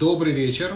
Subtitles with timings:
[0.00, 0.72] Добрый вечер.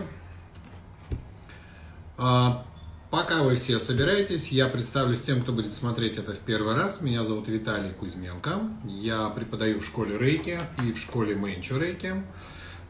[2.19, 2.67] А,
[3.11, 7.01] пока вы все собираетесь, я представлюсь тем, кто будет смотреть это в первый раз.
[7.01, 8.61] Меня зовут Виталий Кузьменко.
[8.85, 12.13] Я преподаю в школе Рейки и в школе Мэнчо Рейки.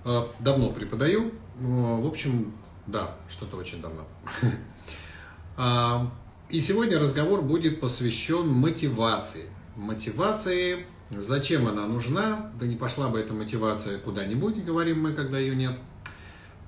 [0.05, 1.30] А, давно преподаю.
[1.61, 2.53] В общем,
[2.89, 4.05] да, что-то очень давно.
[5.57, 6.11] А,
[6.51, 9.45] и сегодня разговор будет посвящен мотивации.
[9.77, 15.55] Мотивации, зачем она нужна, да не пошла бы эта мотивация куда-нибудь, говорим мы, когда ее
[15.55, 15.79] нет.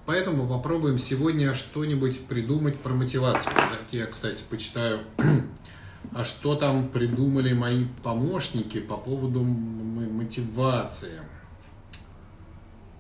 [0.07, 3.53] Поэтому попробуем сегодня что-нибудь придумать про мотивацию.
[3.57, 5.01] Давайте я, кстати, почитаю,
[6.15, 11.21] а что там придумали мои помощники по поводу мотивации.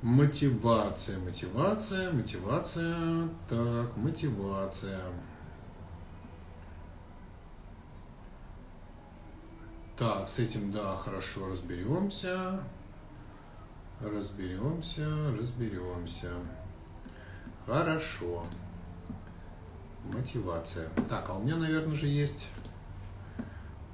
[0.03, 3.29] Мотивация, мотивация, мотивация.
[3.49, 5.01] Так, мотивация.
[9.97, 12.61] Так, с этим, да, хорошо разберемся.
[14.01, 15.07] Разберемся,
[15.39, 16.33] разберемся.
[17.67, 18.45] Хорошо.
[20.05, 20.89] Мотивация.
[21.09, 22.49] Так, а у меня, наверное, же есть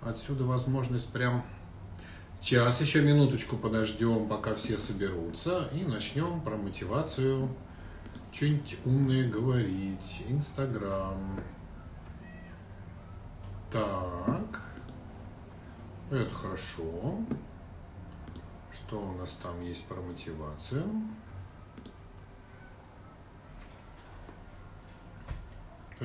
[0.02, 1.44] отсюда возможность прям...
[2.40, 7.48] Сейчас еще минуточку подождем, пока все соберутся, и начнем про мотивацию
[8.32, 10.24] что-нибудь умное говорить.
[10.28, 11.40] Инстаграм.
[13.70, 14.60] Так.
[16.10, 17.18] Это хорошо.
[18.72, 20.84] Что у нас там есть про мотивацию?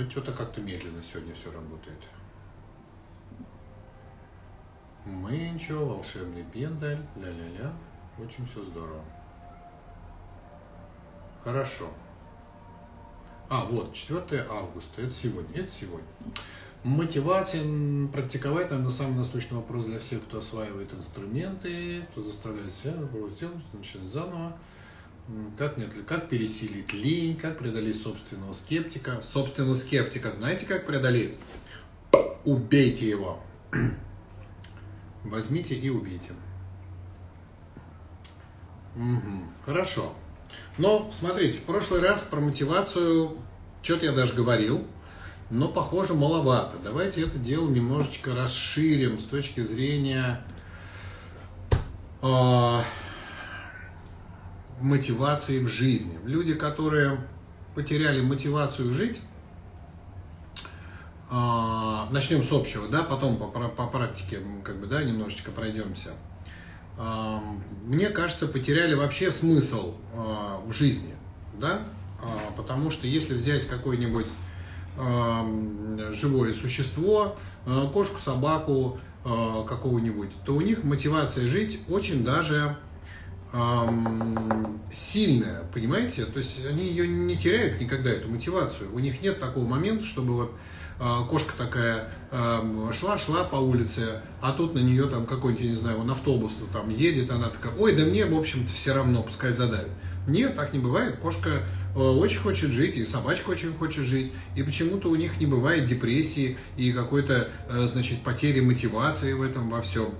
[0.10, 2.00] Что-то как-то медленно сегодня все работает.
[5.06, 7.74] Мэнчо, волшебный пендаль, ля-ля-ля.
[8.20, 9.04] Очень все здорово.
[11.44, 11.90] Хорошо.
[13.50, 16.08] А, вот, 4 августа, это сегодня, это сегодня.
[16.84, 17.64] Мотивация
[18.10, 22.94] практиковать, наверное, самый насущный вопрос для всех, кто осваивает инструменты, кто заставляет себя
[23.74, 24.58] начинать заново.
[25.58, 29.22] Как, нет, как пересилить лень, как преодолеть собственного скептика.
[29.22, 31.36] Собственного скептика знаете, как преодолеть?
[32.46, 33.42] Убейте его.
[35.24, 36.32] Возьмите и убейте.
[38.96, 40.14] Угу, хорошо.
[40.78, 43.38] Но, смотрите, в прошлый раз про мотивацию
[43.82, 44.88] что-то я даже говорил,
[45.50, 46.78] но, похоже, маловато.
[46.84, 50.42] Давайте это дело немножечко расширим с точки зрения...
[52.22, 52.82] Э,
[54.82, 56.18] мотивации в жизни.
[56.26, 57.18] Люди, которые
[57.76, 59.20] потеряли мотивацию жить,
[61.30, 66.12] а, начнем с общего, да, потом по, по практике как бы, да, немножечко пройдемся.
[66.98, 67.44] А,
[67.84, 71.14] мне кажется, потеряли вообще смысл а, в жизни,
[71.60, 71.82] да,
[72.56, 74.28] потому что если взять какое-нибудь
[76.14, 77.38] живое существо,
[77.94, 82.76] кошку, собаку какого-нибудь, то у них мотивация жить очень даже
[83.58, 86.26] эм, сильная, понимаете?
[86.26, 88.94] То есть они ее не теряют никогда, эту мотивацию.
[88.94, 90.54] У них нет такого момента, чтобы вот
[91.00, 95.70] э, кошка такая э, шла, шла по улице, а тут на нее там какой-нибудь, я
[95.72, 99.24] не знаю, он автобус там едет, она такая, ой, да мне, в общем-то, все равно,
[99.24, 99.90] пускай задавит.
[100.28, 101.18] Нет, так не бывает.
[101.18, 101.64] Кошка
[101.96, 105.86] э, очень хочет жить, и собачка очень хочет жить, и почему-то у них не бывает
[105.86, 110.14] депрессии и какой-то, э, значит, потери мотивации в этом во всем.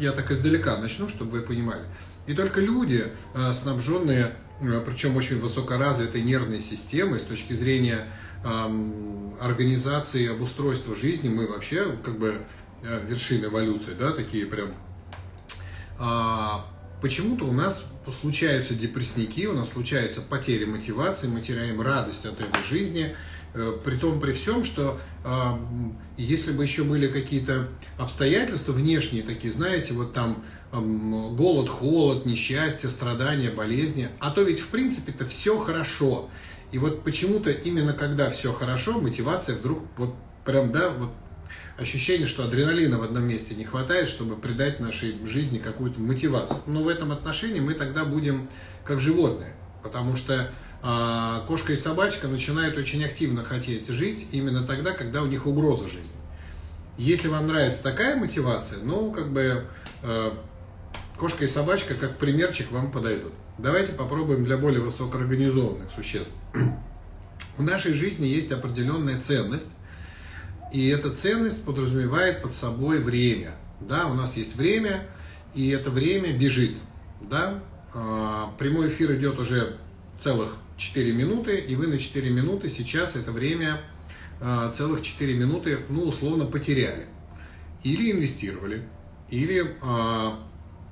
[0.00, 1.82] Я так издалека начну, чтобы вы понимали.
[2.26, 8.06] И только люди, э, снабженные, э, причем очень высокоразвитой нервной системой с точки зрения
[9.40, 12.42] организации обустройства жизни, мы вообще как бы
[12.82, 14.74] э, вершины эволюции, да, такие прям.
[15.98, 16.66] А,
[17.00, 17.86] почему-то у нас
[18.20, 23.16] случаются депрессники, у нас случаются потери мотивации, мы теряем радость от этой жизни,
[23.54, 25.00] при том, при всем, что
[26.18, 30.44] если бы еще были какие-то обстоятельства внешние такие, знаете, вот там
[30.80, 34.08] голод, холод, несчастье, страдания, болезни.
[34.20, 36.28] А то ведь в принципе-то все хорошо.
[36.72, 40.14] И вот почему-то именно когда все хорошо, мотивация вдруг вот
[40.44, 41.10] прям, да, вот
[41.76, 46.58] ощущение, что адреналина в одном месте не хватает, чтобы придать нашей жизни какую-то мотивацию.
[46.66, 48.48] Но в этом отношении мы тогда будем
[48.84, 50.50] как животные, потому что
[50.82, 55.88] э, кошка и собачка начинают очень активно хотеть жить именно тогда, когда у них угроза
[55.88, 56.16] жизни.
[56.96, 59.64] Если вам нравится такая мотивация, ну, как бы
[60.02, 60.32] э,
[61.18, 63.32] Кошка и собачка как примерчик вам подойдут.
[63.58, 66.32] Давайте попробуем для более высокоорганизованных существ.
[67.56, 69.70] В нашей жизни есть определенная ценность,
[70.72, 73.52] и эта ценность подразумевает под собой время.
[73.80, 75.06] Да, у нас есть время,
[75.54, 76.74] и это время бежит.
[77.20, 77.62] Да?
[77.92, 79.76] А, прямой эфир идет уже
[80.20, 83.80] целых 4 минуты, и вы на 4 минуты сейчас это время
[84.40, 87.06] а, целых 4 минуты, ну, условно, потеряли.
[87.84, 88.82] Или инвестировали,
[89.30, 90.40] или а,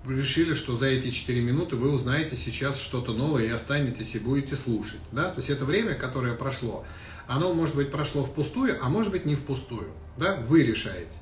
[0.07, 4.57] решили, что за эти 4 минуты вы узнаете сейчас что-то новое и останетесь и будете
[4.57, 5.01] слушать.
[5.13, 5.31] Да?
[5.31, 6.85] То есть это время, которое прошло,
[7.29, 9.91] оно, может быть, прошло впустую, а может быть, не впустую.
[10.17, 10.37] Да?
[10.49, 11.17] Вы решаете.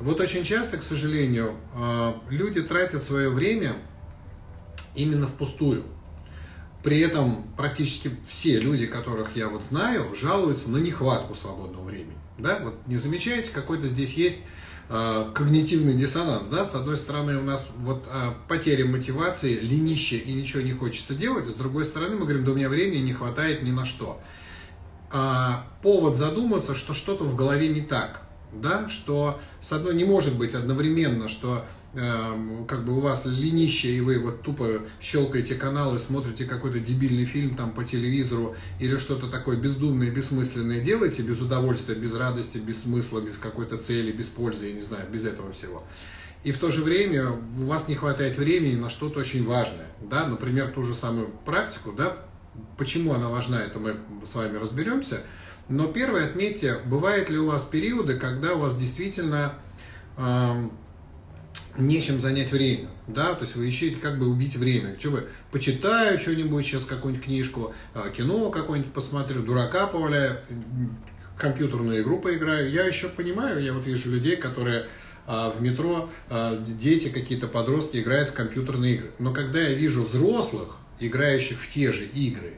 [0.00, 3.76] Вот очень часто, к сожалению, э, люди тратят свое время
[4.94, 5.84] именно впустую.
[6.82, 12.16] При этом практически все люди, которых я вот знаю, жалуются на нехватку свободного времени.
[12.38, 12.60] Да?
[12.62, 14.42] Вот не замечаете, какой-то здесь есть
[14.88, 16.46] когнитивный диссонанс.
[16.46, 16.64] Да?
[16.64, 21.46] С одной стороны, у нас вот э, потеря мотивации, ленище и ничего не хочется делать.
[21.46, 24.20] С другой стороны, мы говорим, да у меня времени не хватает ни на что.
[25.10, 30.36] А, повод задуматься, что что-то в голове не так да, что с одной не может
[30.36, 31.60] быть одновременно, что э,
[31.94, 37.56] как бы у вас ленище, и вы вот тупо щелкаете каналы, смотрите какой-то дебильный фильм
[37.56, 43.20] там по телевизору или что-то такое бездумное, бессмысленное делаете, без удовольствия, без радости, без смысла,
[43.20, 45.82] без какой-то цели, без пользы, я не знаю, без этого всего.
[46.44, 50.26] И в то же время у вас не хватает времени на что-то очень важное, да,
[50.26, 52.18] например, ту же самую практику, да,
[52.76, 55.22] почему она важна, это мы с вами разберемся–
[55.68, 59.52] но первое, отметьте, бывают ли у вас периоды, когда у вас действительно
[60.16, 60.68] э,
[61.78, 64.98] нечем занять время, да, то есть вы ищете как бы убить время.
[64.98, 70.38] Что вы, почитаю что-нибудь сейчас, какую-нибудь книжку, а, кино какое-нибудь посмотрю, дурака поваляю,
[71.36, 72.70] компьютерную игру поиграю.
[72.70, 74.86] Я еще понимаю, я вот вижу людей, которые
[75.26, 76.10] а, в метро,
[76.66, 79.10] дети какие-то подростки играют в компьютерные игры.
[79.18, 82.54] Но когда я вижу взрослых, играющих в те же игры,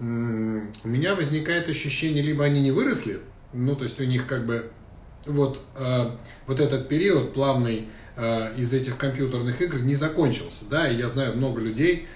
[0.00, 3.20] у меня возникает ощущение, либо они не выросли,
[3.52, 4.70] ну, то есть у них как бы
[5.26, 6.10] вот, э,
[6.46, 11.36] вот этот период плавный э, из этих компьютерных игр не закончился, да, и я знаю
[11.36, 12.06] много людей,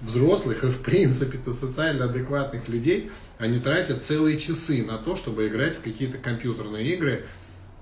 [0.00, 5.76] взрослых и, в принципе-то, социально адекватных людей, они тратят целые часы на то, чтобы играть
[5.76, 7.24] в какие-то компьютерные игры,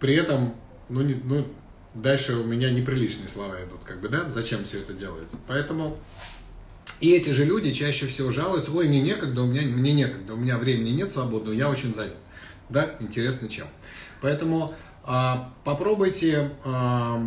[0.00, 0.54] при этом,
[0.88, 1.46] ну, не, ну,
[1.94, 5.98] дальше у меня неприличные слова идут, как бы, да, зачем все это делается, поэтому
[7.00, 10.36] и эти же люди чаще всего жалуются, ой, мне некогда, у меня, мне некогда, у
[10.36, 12.14] меня времени нет свободного, я очень занят.
[12.70, 13.66] Да, интересно чем.
[14.20, 14.74] Поэтому
[15.64, 17.20] попробуйте а,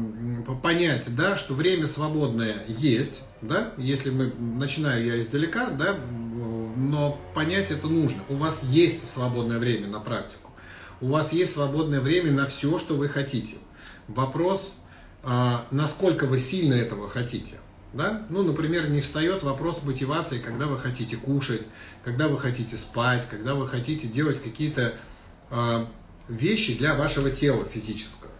[0.63, 7.69] понять, да, что время свободное есть, да, если мы, начинаю я издалека, да, но понять
[7.69, 8.23] это нужно.
[8.29, 10.51] У вас есть свободное время на практику,
[11.01, 13.55] у вас есть свободное время на все, что вы хотите.
[14.07, 14.73] Вопрос,
[15.21, 17.55] а, насколько вы сильно этого хотите.
[17.93, 18.25] Да?
[18.29, 21.61] Ну, например, не встает вопрос мотивации, когда вы хотите кушать,
[22.03, 24.93] когда вы хотите спать, когда вы хотите делать какие-то
[26.29, 28.31] вещи для вашего тела физического.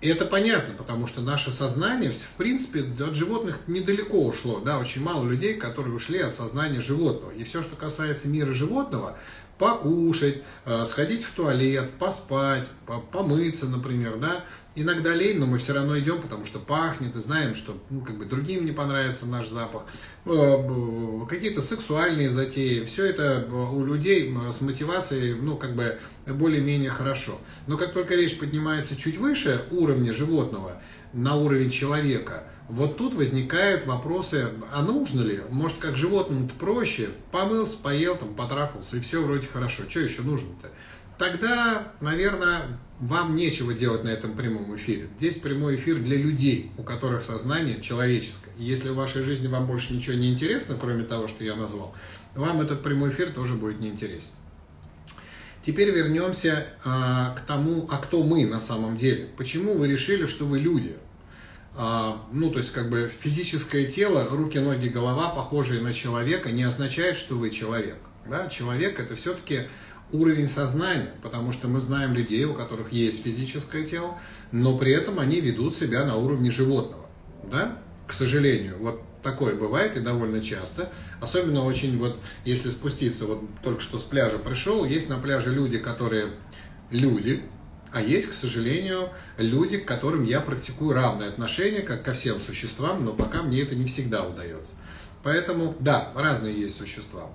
[0.00, 4.60] И это понятно, потому что наше сознание, в принципе, от животных недалеко ушло.
[4.60, 7.30] Да, очень мало людей, которые ушли от сознания животного.
[7.32, 9.18] И все, что касается мира животного,
[9.60, 12.64] покушать, э, сходить в туалет, поспать,
[13.12, 14.42] помыться, например, да,
[14.76, 18.16] Иногда лень, но мы все равно идем, потому что пахнет, и знаем, что ну, как
[18.16, 19.82] бы другим не понравится наш запах.
[20.26, 26.90] Э, какие-то сексуальные затеи, все это э, у людей с мотивацией, ну, как бы более-менее
[26.90, 27.38] хорошо.
[27.66, 30.80] Но как только речь поднимается чуть выше уровня животного,
[31.12, 35.40] на уровень человека, вот тут возникают вопросы, а нужно ли?
[35.50, 37.08] Может, как животному-то проще?
[37.32, 39.82] Помылся, поел, там, потрахался, и все вроде хорошо.
[39.88, 40.70] Что еще нужно-то?
[41.18, 42.62] Тогда, наверное,
[42.98, 45.08] вам нечего делать на этом прямом эфире.
[45.18, 48.52] Здесь прямой эфир для людей, у которых сознание человеческое.
[48.56, 51.94] Если в вашей жизни вам больше ничего не интересно, кроме того, что я назвал,
[52.34, 54.30] вам этот прямой эфир тоже будет неинтересен.
[55.62, 59.28] Теперь вернемся а, к тому, а кто мы на самом деле.
[59.36, 60.96] Почему вы решили, что вы люди?
[61.76, 66.64] А, ну, то есть, как бы физическое тело, руки, ноги, голова, похожие на человека, не
[66.64, 67.96] означает, что вы человек.
[68.28, 68.48] Да?
[68.48, 69.62] Человек это все-таки
[70.12, 74.18] уровень сознания, потому что мы знаем людей, у которых есть физическое тело,
[74.52, 77.06] но при этом они ведут себя на уровне животного.
[77.50, 77.78] Да?
[78.06, 80.90] К сожалению, вот такое бывает и довольно часто.
[81.20, 85.78] Особенно очень вот, если спуститься, вот только что с пляжа пришел, есть на пляже люди,
[85.78, 86.32] которые
[86.90, 87.42] люди,
[87.92, 93.04] а есть, к сожалению, люди, к которым я практикую равное отношение, как ко всем существам,
[93.04, 94.74] но пока мне это не всегда удается.
[95.22, 97.30] Поэтому, да, разные есть существа.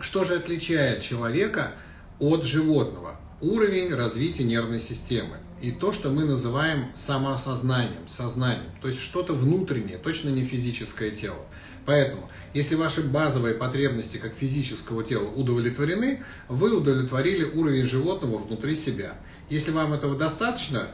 [0.00, 1.72] Что же отличает человека
[2.18, 3.20] от животного?
[3.40, 9.96] Уровень развития нервной системы и то, что мы называем самоосознанием, сознанием, то есть что-то внутреннее,
[9.96, 11.38] точно не физическое тело.
[11.86, 19.14] Поэтому, если ваши базовые потребности как физического тела удовлетворены, вы удовлетворили уровень животного внутри себя.
[19.52, 20.88] Если вам этого достаточно,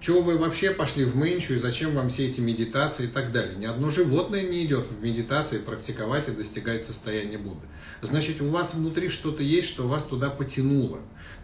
[0.00, 3.54] чего вы вообще пошли в менчу и зачем вам все эти медитации и так далее?
[3.56, 7.66] Ни одно животное не идет в медитации практиковать и достигать состояния Будды.
[8.00, 11.00] Значит, у вас внутри что-то есть, что вас туда потянуло.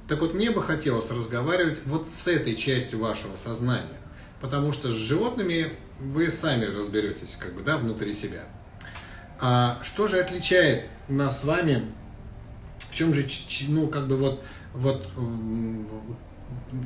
[0.09, 4.01] Так вот, мне бы хотелось разговаривать вот с этой частью вашего сознания.
[4.45, 8.45] потому что с животными вы сами разберетесь, как бы, да, внутри себя.
[9.41, 11.93] А что же отличает нас с вами?
[12.91, 13.27] В чем же,
[13.69, 14.45] ну, как бы вот,
[14.75, 15.07] вот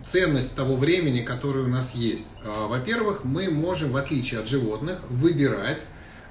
[0.04, 2.28] ценность того времени, которое у нас есть?
[2.44, 5.82] А, во-первых, мы можем, в отличие от животных, выбирать,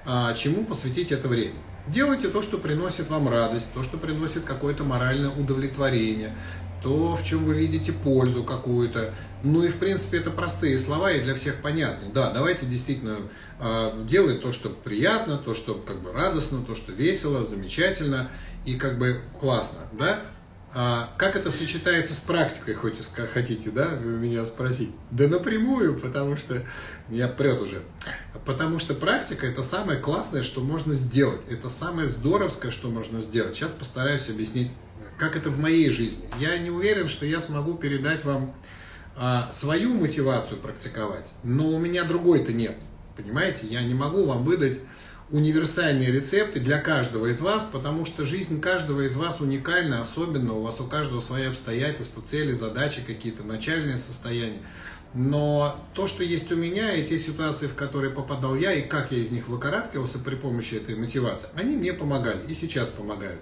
[0.05, 1.55] а, чему посвятить это время.
[1.87, 6.35] Делайте то, что приносит вам радость, то, что приносит какое-то моральное удовлетворение,
[6.83, 9.13] то, в чем вы видите пользу какую-то.
[9.43, 12.09] Ну и, в принципе, это простые слова и для всех понятны.
[12.13, 13.17] Да, давайте действительно
[13.59, 18.29] э, делать то, что приятно, то, что как бы радостно, то, что весело, замечательно
[18.65, 20.21] и как бы классно, да?
[20.73, 22.95] А как это сочетается с практикой, хоть
[23.33, 24.91] хотите, да, меня спросить?
[25.11, 26.61] Да напрямую, потому что
[27.09, 27.81] я прет уже.
[28.45, 31.41] Потому что практика это самое классное, что можно сделать.
[31.49, 33.55] Это самое здоровское, что можно сделать.
[33.55, 34.71] Сейчас постараюсь объяснить,
[35.17, 36.25] как это в моей жизни.
[36.39, 38.53] Я не уверен, что я смогу передать вам
[39.15, 42.75] а, свою мотивацию практиковать, но у меня другой-то нет.
[43.15, 44.79] Понимаете, я не могу вам выдать
[45.29, 50.61] универсальные рецепты для каждого из вас, потому что жизнь каждого из вас уникальна, особенно у
[50.61, 54.59] вас у каждого свои обстоятельства, цели, задачи какие-то, начальные состояния.
[55.13, 59.11] Но то, что есть у меня, и те ситуации, в которые попадал я, и как
[59.11, 63.39] я из них выкарабкивался при помощи этой мотивации, они мне помогали и сейчас помогают.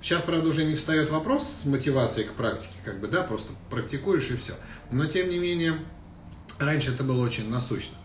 [0.00, 4.30] Сейчас, правда, уже не встает вопрос с мотивацией к практике, как бы, да, просто практикуешь
[4.30, 4.54] и все.
[4.92, 5.74] Но, тем не менее,
[6.58, 7.96] раньше это было очень насущно.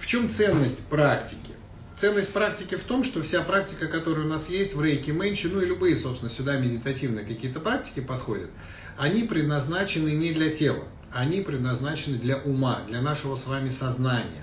[0.00, 1.52] В чем ценность практики?
[1.94, 5.60] Ценность практики в том, что вся практика, которая у нас есть в рейке менчи, ну
[5.60, 8.48] и любые, собственно, сюда медитативные какие-то практики подходят,
[8.96, 14.42] они предназначены не для тела, они предназначены для ума, для нашего с вами сознания.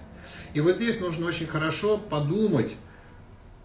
[0.53, 2.75] И вот здесь нужно очень хорошо подумать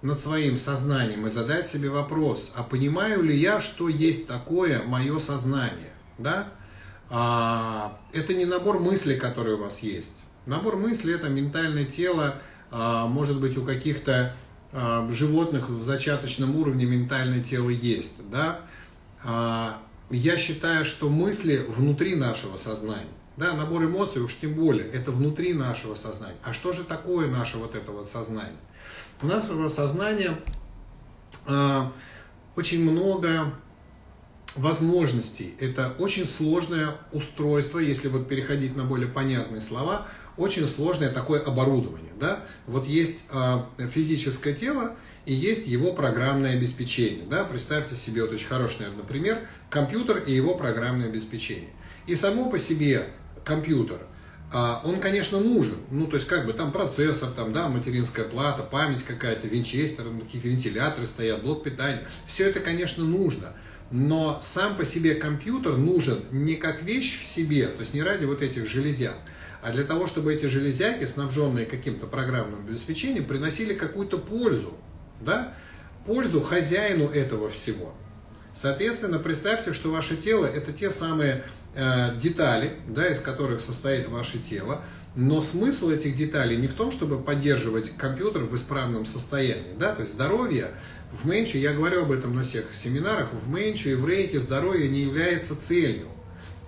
[0.01, 5.19] над своим сознанием и задать себе вопрос, а понимаю ли я, что есть такое мое
[5.19, 5.93] сознание?
[6.17, 6.49] Да?
[7.11, 10.22] А, это не набор мыслей, которые у вас есть.
[10.45, 12.35] Набор мыслей– это ментальное тело,
[12.71, 14.35] а, может быть, у каких-то
[14.73, 18.29] а, животных в зачаточном уровне ментальное тело есть.
[18.31, 18.61] Да?
[19.23, 19.79] А,
[20.11, 23.07] я считаю, что мысли внутри нашего сознания.
[23.37, 26.37] Да, набор эмоций уж тем более, это внутри нашего сознания.
[26.43, 28.53] А что же такое наше вот это вот сознание?
[29.23, 30.39] У нашего сознания
[32.57, 33.55] очень много
[34.55, 35.55] возможностей.
[35.61, 42.13] Это очень сложное устройство, если вот переходить на более понятные слова– очень сложное такое оборудование.
[42.19, 42.41] Да?
[42.67, 43.59] Вот есть э,
[43.93, 44.95] физическое тело
[45.27, 47.25] и есть его программное обеспечение.
[47.29, 47.45] Да?
[47.45, 49.39] Представьте себе, вот очень хороший, наверное, пример,
[49.71, 51.71] компьютер и его программное обеспечение.
[52.07, 53.09] И само по себе
[53.45, 53.99] компьютер,
[54.53, 55.79] э, он, конечно, нужен.
[55.91, 60.49] Ну, то есть, как бы там процессор, там, да, материнская плата, память какая-то, винчестер, какие-то
[60.49, 62.03] вентиляторы стоят, блок питания.
[62.27, 63.53] Все это, конечно, нужно.
[63.91, 68.25] Но сам по себе компьютер нужен не как вещь в себе, то есть не ради
[68.25, 69.19] вот этих железяк,
[69.63, 74.75] а для того, чтобы эти железяки, снабженные каким-то программным обеспечением, приносили какую-то пользу,
[75.21, 75.55] да?
[76.05, 77.95] пользу хозяину этого всего.
[78.55, 84.41] Соответственно, представьте, что ваше тело– это те самые э, детали, да, из которых состоит ваше
[84.41, 84.83] тело,
[85.15, 89.75] но смысл этих деталей не в том, чтобы поддерживать компьютер в исправном состоянии.
[89.79, 89.95] Да?
[89.95, 90.73] То есть здоровье
[91.23, 94.89] в Менче, я говорю об этом на всех семинарах, в Менче и в Рейке здоровье
[94.89, 96.09] не является целью,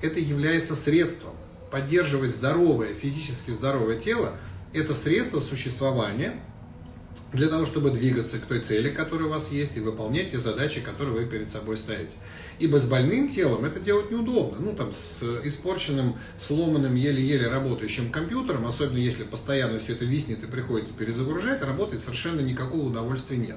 [0.00, 1.34] это является средством
[1.74, 4.36] поддерживать здоровое, физически здоровое тело,
[4.72, 6.36] это средство существования
[7.32, 10.80] для того, чтобы двигаться к той цели, которая у вас есть, и выполнять те задачи,
[10.80, 12.12] которые вы перед собой ставите.
[12.60, 14.58] Ибо с больным телом это делать неудобно.
[14.60, 20.46] Ну, там, с испорченным, сломанным, еле-еле работающим компьютером, особенно если постоянно все это виснет и
[20.46, 23.56] приходится перезагружать, работать совершенно никакого удовольствия нет.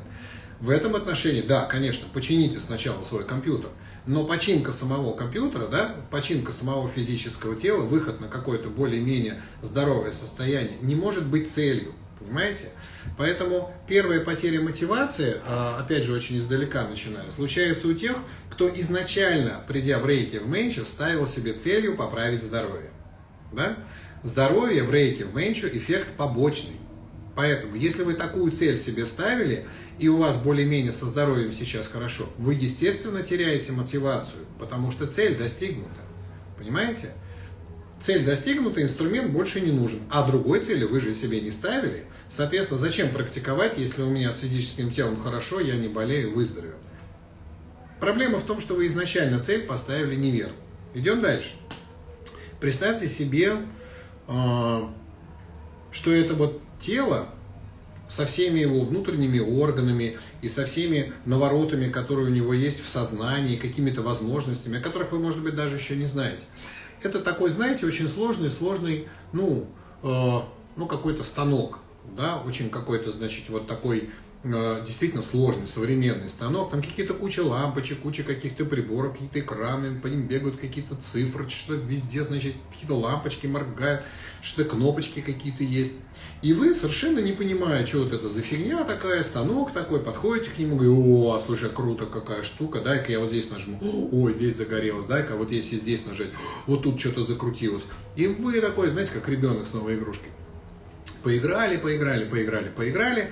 [0.60, 3.70] В этом отношении, да, конечно, почините сначала свой компьютер,
[4.08, 10.78] но починка самого компьютера, да, починка самого физического тела, выход на какое-то более-менее здоровое состояние
[10.82, 12.70] не может быть целью, понимаете?
[13.18, 18.16] Поэтому первая потеря мотивации, а, опять же, очень издалека начиная, случается у тех,
[18.50, 22.90] кто изначально, придя в рейки в менчу, ставил себе целью поправить здоровье.
[23.52, 23.76] Да?
[24.24, 26.76] Здоровье в рейке в менчу эффект побочный.
[27.38, 29.68] Поэтому, если вы такую цель себе ставили,
[30.00, 35.38] и у вас более-менее со здоровьем сейчас хорошо, вы, естественно, теряете мотивацию, потому что цель
[35.38, 36.02] достигнута.
[36.58, 37.12] Понимаете?
[38.02, 40.00] Цель достигнута, инструмент больше не нужен.
[40.10, 42.06] А другой цели вы же себе не ставили.
[42.28, 46.74] Соответственно, зачем практиковать, если у меня с физическим телом хорошо, я не болею, выздоровею?
[48.00, 50.56] Проблема в том, что вы изначально цель поставили неверно.
[50.96, 51.52] Идем дальше.
[52.60, 53.58] Представьте себе,
[54.28, 54.92] а,
[55.92, 57.28] что это вот тело,
[58.10, 63.58] со всеми его внутренними органами и со всеми наворотами, которые у него есть в сознании,
[63.58, 66.46] какими-то возможностями, о которых вы, может быть, даже еще не знаете.
[67.04, 69.68] Это такой, знаете, очень сложный, сложный, ну,
[70.04, 70.40] э,
[70.76, 71.80] ну какой-то станок,
[72.16, 74.10] да, очень какой-то, значит, вот такой
[74.44, 80.08] э, действительно сложный современный станок, там какие-то куча лампочек, куча каких-то приборов, какие-то экраны, по
[80.08, 84.04] ним бегают какие-то цифры, что везде, значит, какие-то лампочки моргают,
[84.42, 85.94] что-то кнопочки какие-то есть.
[86.44, 90.60] И вы совершенно не понимая, что вот это за фигня такая, станок такой, подходите к
[90.60, 93.80] нему, говорите, о, слушай, круто, какая штука, дай-ка я вот здесь нажму,
[94.12, 96.30] ой, здесь загорелось, дай-ка вот если здесь нажать,
[96.68, 97.86] вот тут что-то закрутилось.
[98.16, 100.30] И вы такой, знаете, как ребенок с новой игрушкой.
[101.24, 103.32] Поиграли, поиграли, поиграли, поиграли,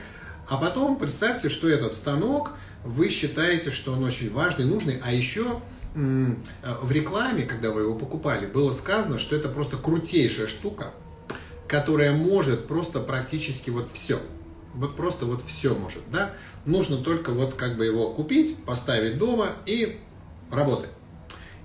[0.50, 5.62] а потом представьте, что этот станок, вы считаете, что он очень важный, нужный, а еще
[5.94, 10.92] в рекламе, когда вы его покупали, было сказано, что это просто крутейшая штука,
[11.68, 14.20] которая может просто практически вот все.
[14.74, 16.34] Вот просто вот все может, да?
[16.66, 20.00] Нужно только вот как бы его купить, поставить дома и
[20.52, 20.90] работать.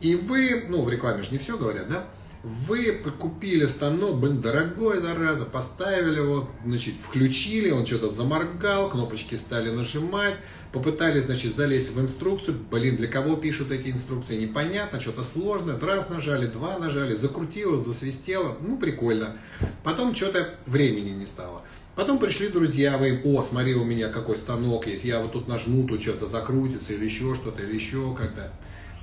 [0.00, 2.07] И вы, ну в рекламе же не все говорят, да?
[2.42, 9.71] Вы купили станок, блин, дорогой, зараза, поставили его, значит, включили, он что-то заморгал, кнопочки стали
[9.71, 10.37] нажимать,
[10.73, 16.09] попытались, значит, залезть в инструкцию, блин, для кого пишут эти инструкции, непонятно, что-то сложное, раз
[16.09, 19.37] нажали, два нажали, закрутилось, засвистело, ну, прикольно.
[19.83, 21.62] Потом что-то времени не стало.
[21.97, 25.87] Потом пришли друзья, вы, о, смотри, у меня какой станок есть, я вот тут нажму,
[25.87, 28.53] тут что-то закрутится, или еще что-то, или еще как-то.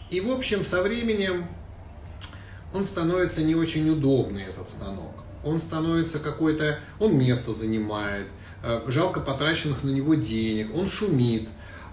[0.10, 1.46] И, в общем, со временем
[2.74, 5.14] он становится не очень удобный, этот станок.
[5.44, 8.28] Он становится какой-то, он место занимает,
[8.64, 11.50] э, жалко потраченных на него денег, он шумит,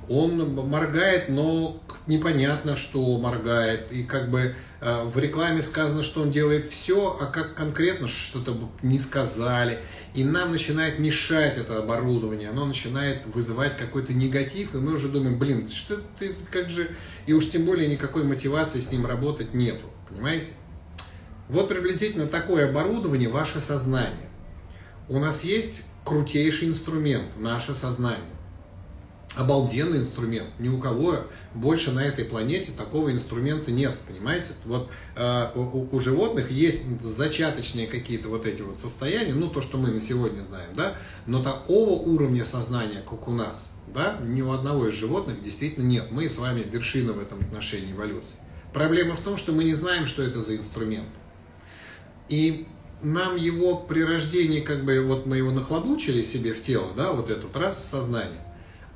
[0.08, 3.90] он моргает, но непонятно, что моргает.
[3.92, 8.56] И как бы э, в рекламе сказано, что он делает все, а как конкретно что-то
[8.82, 9.80] не сказали.
[10.14, 15.38] И нам начинает мешать это оборудование, оно начинает вызывать какой-то негатив, и мы уже думаем,
[15.38, 16.88] блин, что ты, как же...
[17.26, 20.48] И уж тем более никакой мотивации с ним работать нету, понимаете?
[21.48, 24.28] Вот приблизительно такое оборудование ваше сознание.
[25.08, 28.33] У нас есть крутейший инструмент, наше сознание.
[29.36, 30.48] Обалденный инструмент.
[30.60, 31.18] Ни у кого
[31.54, 34.48] больше на этой планете такого инструмента нет, понимаете?
[34.64, 39.76] Вот э, у, у животных есть зачаточные какие-то вот эти вот состояния, ну то, что
[39.76, 40.94] мы на сегодня знаем, да,
[41.26, 46.12] но такого уровня сознания, как у нас, да, ни у одного из животных действительно нет.
[46.12, 48.34] Мы с вами вершина в этом отношении эволюции.
[48.72, 51.08] Проблема в том, что мы не знаем, что это за инструмент.
[52.28, 52.66] И
[53.02, 57.30] нам его при рождении, как бы, вот мы его нахлобучили себе в тело, да, вот
[57.30, 58.43] эту раз сознание.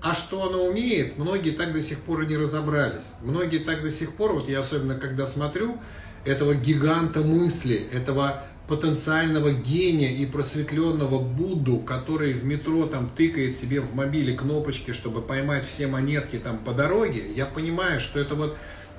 [0.01, 3.07] А что оно умеет, многие так до сих пор и не разобрались.
[3.23, 5.77] Многие так до сих пор, вот я особенно когда смотрю,
[6.25, 13.81] этого гиганта мысли, этого потенциального гения и просветленного Будду, который в метро там тыкает себе
[13.81, 18.57] в мобиле кнопочки, чтобы поймать все монетки там по дороге, я понимаю, что это вот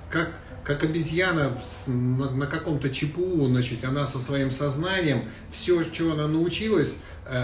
[0.10, 0.32] как
[0.64, 1.58] как обезьяна
[1.88, 6.96] на, на каком-то чипу, значит, она со своим сознанием, все, чего она научилась,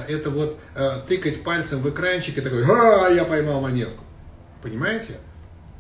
[0.08, 4.04] это вот э, тыкать пальцем в экранчик и такой, а, я поймал монетку.
[4.62, 5.18] Понимаете?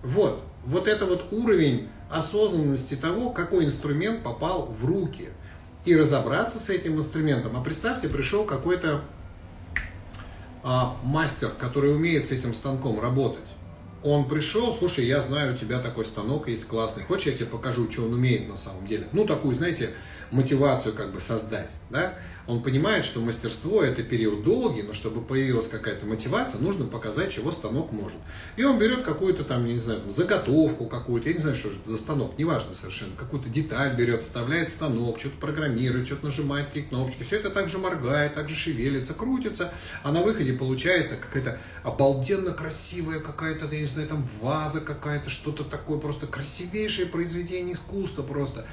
[0.03, 5.29] Вот, вот это вот уровень осознанности того, какой инструмент попал в руки.
[5.85, 7.55] И разобраться с этим инструментом.
[7.55, 9.01] А представьте, пришел какой-то
[10.63, 13.39] а, мастер, который умеет с этим станком работать
[14.05, 17.91] он пришел, слушай, я знаю, у тебя такой станок есть классный, хочешь, я тебе покажу,
[17.91, 19.07] что он умеет на самом деле?
[19.11, 19.89] Ну, такую, знаете,
[20.31, 22.15] мотивацию как бы создать, да?
[22.47, 27.51] Он понимает, что мастерство это период долгий, но чтобы появилась какая-то мотивация, нужно показать, чего
[27.51, 28.17] станок может.
[28.55, 31.69] И он берет какую-то там, я не знаю, там, заготовку какую-то, я не знаю, что
[31.69, 36.83] это за станок, неважно совершенно, какую-то деталь берет, вставляет станок, что-то программирует, что-то нажимает какие
[36.83, 43.21] кнопочки, все это также моргает, также шевелится, крутится, а на выходе получается какая-то обалденно красивая
[43.21, 48.65] какая-то, я не знаю, там ваза какая-то, что-то такое, просто красивейшее произведение искусства просто.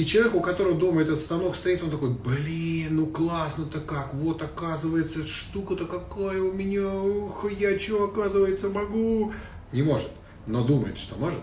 [0.00, 4.40] И человек, у которого дома этот станок стоит, он такой, блин, ну классно-то как, вот
[4.40, 9.30] оказывается, штука-то какая у меня, ух, я что, оказывается, могу.
[9.72, 10.08] Не может,
[10.46, 11.40] но думает, что может.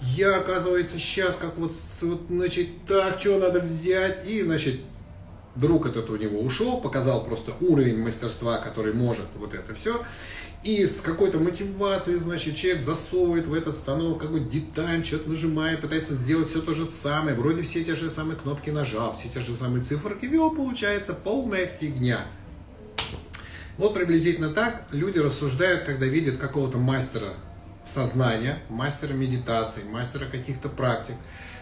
[0.00, 4.80] Я, оказывается, сейчас как вот, вот значит, так, что надо взять, и, значит,
[5.54, 10.00] друг этот у него ушел, показал просто уровень мастерства, который может вот это все.
[10.64, 16.14] И с какой-то мотивацией, значит, человек засовывает в этот станок какую-то деталь, что-то нажимает, пытается
[16.14, 17.36] сделать все то же самое.
[17.36, 21.66] Вроде все те же самые кнопки нажал, все те же самые циферки ввел, получается полная
[21.66, 22.26] фигня.
[23.76, 27.34] Вот приблизительно так люди рассуждают, когда видят какого-то мастера
[27.84, 31.14] сознания, мастера медитации, мастера каких-то практик,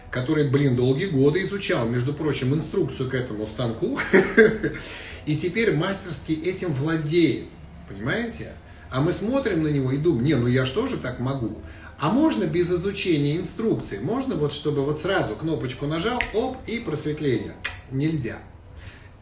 [0.09, 3.99] который, блин, долгие годы изучал, между прочим, инструкцию к этому станку,
[5.27, 7.45] и теперь мастерски этим владеет.
[7.87, 8.53] понимаете?
[8.89, 11.57] А мы смотрим на него и думаем, не, ну я что же так могу?
[11.99, 13.99] А можно без изучения инструкций?
[13.99, 17.53] Можно вот, чтобы вот сразу кнопочку нажал, оп, и просветление?
[17.91, 18.37] Нельзя.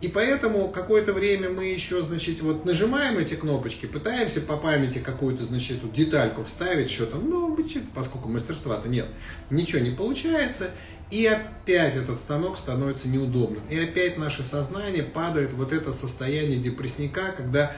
[0.01, 5.45] И поэтому какое-то время мы еще, значит, вот нажимаем эти кнопочки, пытаемся по памяти какую-то,
[5.45, 7.57] значит, эту детальку вставить, что-то, ну,
[7.95, 9.07] поскольку мастерства-то нет,
[9.49, 10.69] ничего не получается,
[11.11, 13.63] и опять этот станок становится неудобным.
[13.69, 17.75] И опять наше сознание падает в вот это состояние депрессника, когда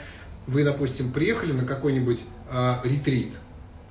[0.47, 3.33] вы, допустим, приехали на какой-нибудь э, ретрит.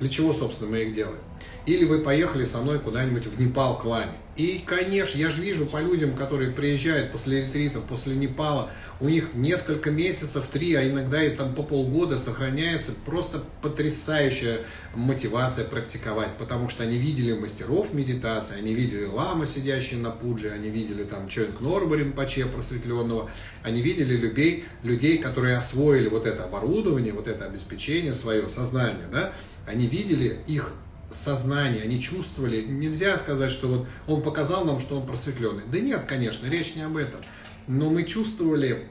[0.01, 1.19] Для чего, собственно, мы их делаем?
[1.67, 4.13] Или вы поехали со мной куда-нибудь в Непал к ламе.
[4.37, 9.35] И, конечно, я же вижу по людям, которые приезжают после ретритов, после Непала, у них
[9.35, 14.61] несколько месяцев, три, а иногда и там по полгода сохраняется просто потрясающая
[14.95, 20.71] мотивация практиковать, потому что они видели мастеров медитации, они видели лама, сидящие на пудже, они
[20.71, 23.31] видели там Чоинг Норбарин Паче просветленного,
[23.63, 29.33] они видели людей, людей, которые освоили вот это оборудование, вот это обеспечение свое сознание, да,
[29.67, 30.73] они видели их
[31.11, 32.63] сознание, они чувствовали.
[32.63, 35.63] Нельзя сказать, что вот он показал нам, что он просветленный.
[35.71, 37.21] Да нет, конечно, речь не об этом.
[37.67, 38.87] Но мы чувствовали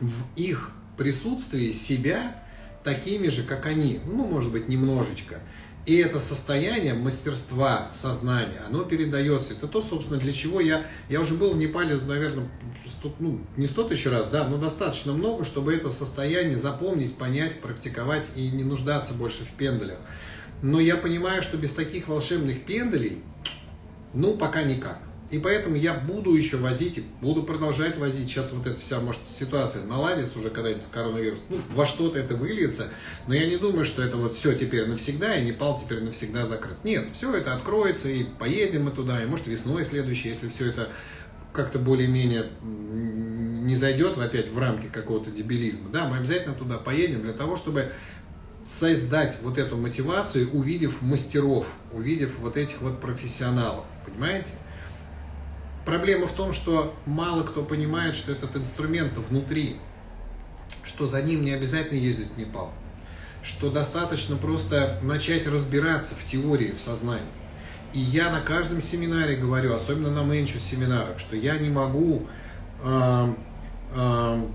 [0.00, 2.42] в их присутствии себя
[2.82, 4.00] такими же, как они.
[4.06, 5.40] Ну, может быть, немножечко.
[5.86, 9.52] И это состояние мастерства, сознания, оно передается.
[9.52, 10.86] Это то, собственно, для чего я...
[11.10, 12.48] Я уже был в Непале, наверное,
[13.00, 17.60] 100, ну, не сто тысяч раз, да, но достаточно много, чтобы это состояние запомнить, понять,
[17.60, 19.98] практиковать и не нуждаться больше в пендалях.
[20.64, 23.18] Но я понимаю, что без таких волшебных пендалей,
[24.14, 24.98] ну, пока никак.
[25.30, 28.30] И поэтому я буду еще возить, буду продолжать возить.
[28.30, 31.38] Сейчас вот эта вся, может, ситуация наладится уже когда-нибудь коронавирус.
[31.50, 32.88] Ну, во что-то это выльется.
[33.26, 36.82] Но я не думаю, что это вот все теперь навсегда, и Непал теперь навсегда закрыт.
[36.82, 40.88] Нет, все это откроется, и поедем мы туда, и может весной следующей, если все это
[41.52, 45.90] как-то более-менее не зайдет опять в рамки какого-то дебилизма.
[45.90, 47.92] Да, мы обязательно туда поедем для того, чтобы
[48.64, 54.50] создать вот эту мотивацию, увидев мастеров, увидев вот этих вот профессионалов, понимаете?
[55.84, 59.76] Проблема в том, что мало кто понимает, что этот инструмент внутри,
[60.82, 62.72] что за ним не обязательно ездить в Непал,
[63.42, 67.22] что достаточно просто начать разбираться в теории, в сознании.
[67.92, 72.26] И я на каждом семинаре говорю, особенно на менчу семинарах, что я не могу
[72.82, 73.34] э,
[73.94, 74.46] э,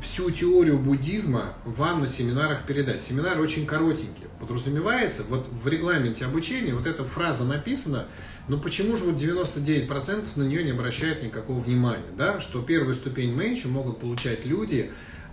[0.00, 3.00] всю теорию буддизма вам на семинарах передать.
[3.00, 4.28] Семинары очень коротенькие.
[4.40, 8.06] Подразумевается, вот в регламенте обучения вот эта фраза написана,
[8.48, 12.40] но почему же вот 99% на нее не обращают никакого внимания, да?
[12.40, 14.90] Что первую ступень менчу могут получать люди,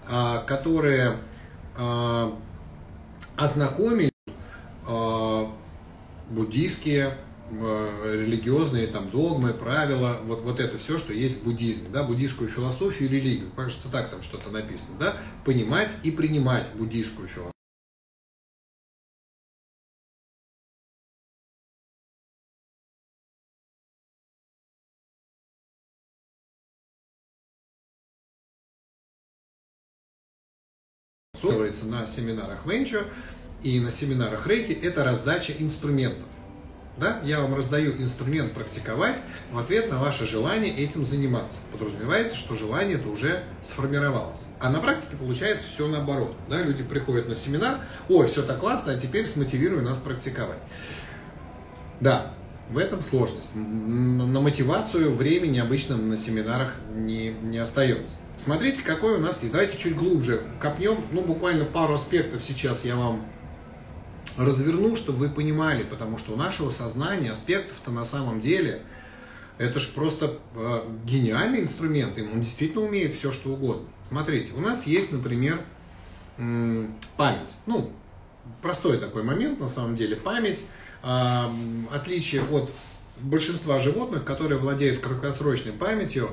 [0.08, 1.18] а, которые
[1.78, 2.38] а,
[3.38, 4.12] ознакомили
[4.88, 5.52] а,
[6.30, 7.16] буддийские
[7.62, 13.10] религиозные там догмы, правила, вот, вот это все, что есть в буддизме, да, буддийскую философию
[13.10, 17.56] и религию, кажется, так там что-то написано, да, понимать и принимать буддийскую философию.
[31.86, 33.04] на семинарах Венчо
[33.64, 36.35] и на семинарах Рейки, это раздача инструментов.
[36.98, 37.20] Да?
[37.24, 39.18] Я вам раздаю инструмент практиковать
[39.52, 41.60] в ответ на ваше желание этим заниматься.
[41.72, 44.44] Подразумевается, что желание это уже сформировалось.
[44.60, 46.36] А на практике получается все наоборот.
[46.50, 46.62] Да?
[46.62, 50.60] Люди приходят на семинар, ой, все так классно, а теперь смотивируй нас практиковать.
[52.00, 52.34] Да,
[52.70, 53.50] в этом сложность.
[53.54, 58.16] На мотивацию времени обычно на семинарах не, не остается.
[58.38, 59.52] Смотрите, какой у нас есть.
[59.52, 60.98] Давайте чуть глубже копнем.
[61.12, 63.26] Ну, буквально пару аспектов сейчас я вам
[64.38, 68.82] разверну, чтобы вы понимали, потому что у нашего сознания аспектов-то на самом деле
[69.58, 73.88] это же просто э, гениальный инструмент, и он действительно умеет все, что угодно.
[74.10, 75.62] Смотрите, у нас есть, например,
[77.18, 77.52] память.
[77.66, 77.92] Ну,
[78.62, 80.18] простой такой момент на самом деле.
[80.18, 80.66] Память,
[81.04, 81.44] э,
[81.92, 82.70] отличие от
[83.18, 86.32] большинства животных, которые владеют краткосрочной памятью,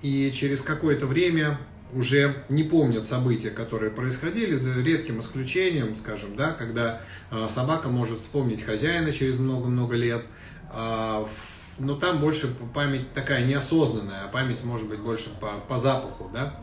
[0.00, 1.60] и через какое-то время
[1.92, 7.00] уже не помнят события, которые происходили, за редким исключением, скажем, да, когда
[7.30, 10.24] а, собака может вспомнить хозяина через много-много лет,
[10.70, 11.28] а,
[11.78, 16.60] но там больше память такая неосознанная, а память может быть больше по, по запаху, да.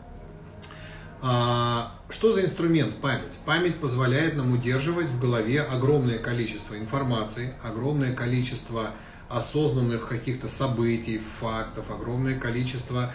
[1.22, 3.38] А, что за инструмент память?
[3.44, 8.92] Память позволяет нам удерживать в голове огромное количество информации, огромное количество
[9.28, 13.12] осознанных каких-то событий, фактов, огромное количество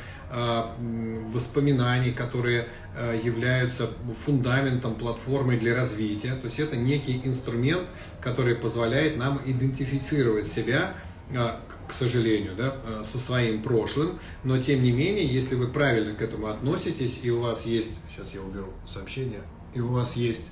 [1.33, 3.89] воспоминаний, которые э, являются
[4.25, 6.35] фундаментом, платформой для развития.
[6.35, 7.87] То есть это некий инструмент,
[8.21, 10.93] который позволяет нам идентифицировать себя,
[11.31, 11.51] э,
[11.87, 14.19] к сожалению, да, со своим прошлым.
[14.43, 17.99] Но тем не менее, если вы правильно к этому относитесь и у вас есть...
[18.09, 19.41] Сейчас я уберу сообщение.
[19.75, 20.47] и у вас есть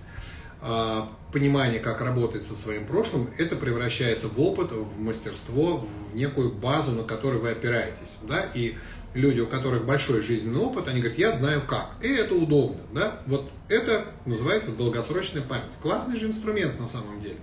[0.65, 6.53] а, понимание, как работать со своим прошлым, это превращается в опыт, в мастерство, в некую
[6.53, 8.15] базу, на которой вы опираетесь.
[8.21, 8.49] Да?
[8.53, 8.75] И
[9.13, 12.81] люди, у которых большой жизненный опыт, они говорят, я знаю как, и это удобно.
[12.93, 13.19] Да?
[13.25, 15.65] Вот это называется долгосрочная память.
[15.81, 17.37] Классный же инструмент на самом деле.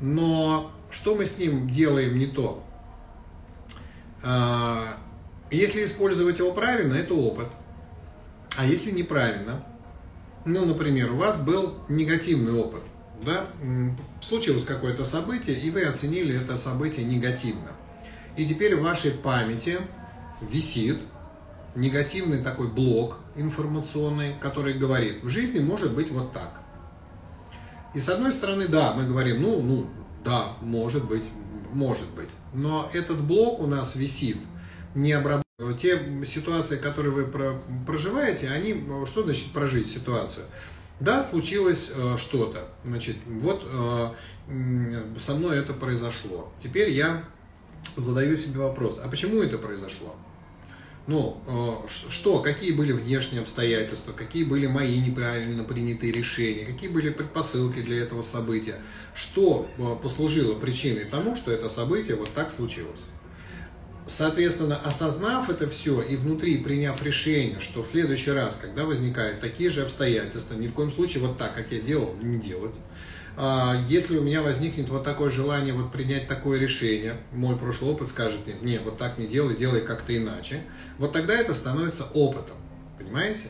[0.00, 2.64] Но что мы с ним делаем не то?
[4.22, 4.96] А,
[5.50, 7.48] если использовать его правильно, это опыт.
[8.56, 9.64] А если неправильно,
[10.44, 12.82] ну, например, у вас был негативный опыт,
[13.24, 13.46] да,
[14.22, 17.72] случилось какое-то событие, и вы оценили это событие негативно.
[18.36, 19.78] И теперь в вашей памяти
[20.50, 21.00] висит
[21.74, 26.60] негативный такой блок информационный, который говорит, в жизни может быть вот так.
[27.94, 29.86] И с одной стороны, да, мы говорим, ну, ну,
[30.24, 31.24] да, может быть,
[31.72, 32.30] может быть.
[32.52, 34.38] Но этот блок у нас висит
[34.94, 35.44] не обработан.
[35.78, 37.26] Те ситуации, которые вы
[37.86, 40.46] проживаете, они, что значит прожить ситуацию?
[40.98, 42.68] Да, случилось э, что-то.
[42.84, 46.52] Значит, вот э, со мной это произошло.
[46.60, 47.24] Теперь я
[47.96, 50.14] задаю себе вопрос, а почему это произошло?
[51.06, 57.10] Ну, э, что, какие были внешние обстоятельства, какие были мои неправильно принятые решения, какие были
[57.10, 58.76] предпосылки для этого события,
[59.14, 63.02] что э, послужило причиной тому, что это событие вот так случилось.
[64.06, 69.70] Соответственно, осознав это все и внутри приняв решение, что в следующий раз, когда возникают такие
[69.70, 72.74] же обстоятельства, ни в коем случае вот так, как я делал, не делать.
[73.36, 78.08] А, если у меня возникнет вот такое желание вот принять такое решение, мой прошлый опыт
[78.08, 80.60] скажет мне, не, вот так не делай, делай как-то иначе,
[80.98, 82.56] вот тогда это становится опытом,
[82.98, 83.48] понимаете?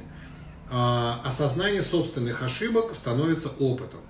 [0.70, 4.00] А, осознание собственных ошибок становится опытом.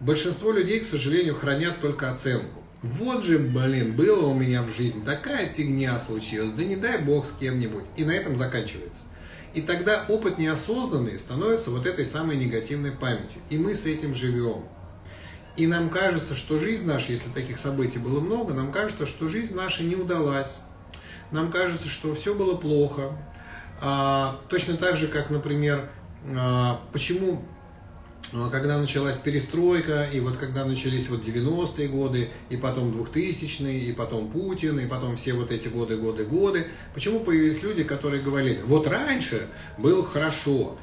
[0.00, 2.62] Большинство людей, к сожалению, хранят только оценку.
[2.82, 7.26] Вот же, блин, было у меня в жизни такая фигня случилась, да не дай бог
[7.26, 7.82] с кем-нибудь.
[7.96, 9.00] И на этом заканчивается.
[9.52, 13.40] И тогда опыт неосознанный становится вот этой самой негативной памятью.
[13.50, 14.62] И мы с этим живем.
[15.58, 19.56] И нам кажется, что жизнь наша, если таких событий было много, нам кажется, что жизнь
[19.56, 20.56] наша не удалась.
[21.32, 23.10] Нам кажется, что все было плохо.
[23.80, 25.90] А, точно так же, как, например,
[26.36, 27.44] а, почему
[28.32, 33.92] а когда началась перестройка, и вот когда начались вот 90-е годы, и потом 2000-е, и
[33.92, 38.60] потом Путин, и потом все вот эти годы, годы, годы, почему появились люди, которые говорили,
[38.64, 40.78] вот раньше было хорошо,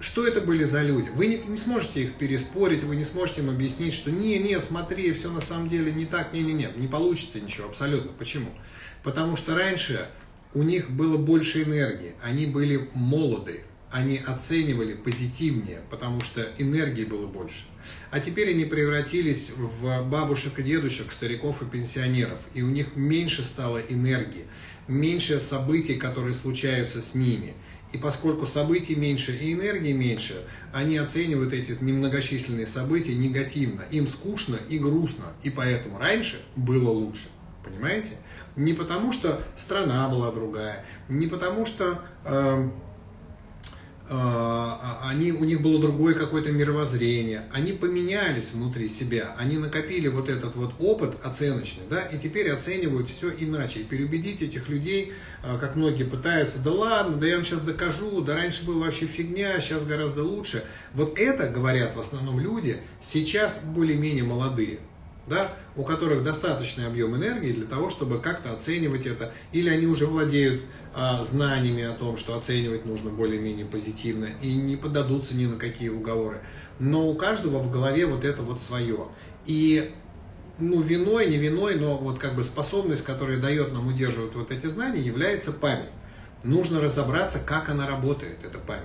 [0.00, 1.10] что это были за люди?
[1.10, 5.12] Вы не, не сможете их переспорить, вы не сможете им объяснить, что не, не, смотри,
[5.12, 8.10] все на самом деле не так, не, не, не, не получится ничего абсолютно.
[8.18, 8.50] Почему?
[9.02, 10.08] Потому что раньше
[10.54, 13.60] у них было больше энергии, они были молоды,
[13.90, 17.64] они оценивали позитивнее, потому что энергии было больше.
[18.10, 23.44] А теперь они превратились в бабушек и дедушек, стариков и пенсионеров, и у них меньше
[23.44, 24.46] стало энергии,
[24.90, 27.54] меньше событий, которые случаются с ними.
[27.92, 33.82] И поскольку событий меньше и энергии меньше, они оценивают эти немногочисленные события негативно.
[33.90, 37.28] Им скучно и грустно, и поэтому раньше было лучше.
[37.64, 38.12] Понимаете?
[38.56, 42.00] Не потому, что страна была другая, не потому, что...
[42.24, 42.68] Э,
[44.10, 50.56] они, у них было другое какое-то мировоззрение, они поменялись внутри себя, они накопили вот этот
[50.56, 53.80] вот опыт оценочный, да, и теперь оценивают все иначе.
[53.80, 55.12] И переубедить этих людей,
[55.44, 59.06] а, как многие пытаются, да ладно, да я вам сейчас докажу, да раньше было вообще
[59.06, 60.64] фигня, сейчас гораздо лучше.
[60.92, 64.80] Вот это, говорят в основном люди, сейчас более-менее молодые,
[65.28, 70.06] да, у которых достаточный объем энергии для того, чтобы как-то оценивать это, или они уже
[70.06, 70.79] владеют а,
[71.22, 76.40] знаниями о том, что оценивать нужно более-менее позитивно, и не поддадутся ни на какие уговоры.
[76.78, 79.06] Но у каждого в голове вот это вот свое.
[79.46, 79.92] И
[80.58, 84.66] ну, виной, не виной, но вот как бы способность, которая дает нам удерживать вот эти
[84.66, 85.90] знания, является память.
[86.42, 88.82] Нужно разобраться, как она работает, эта память.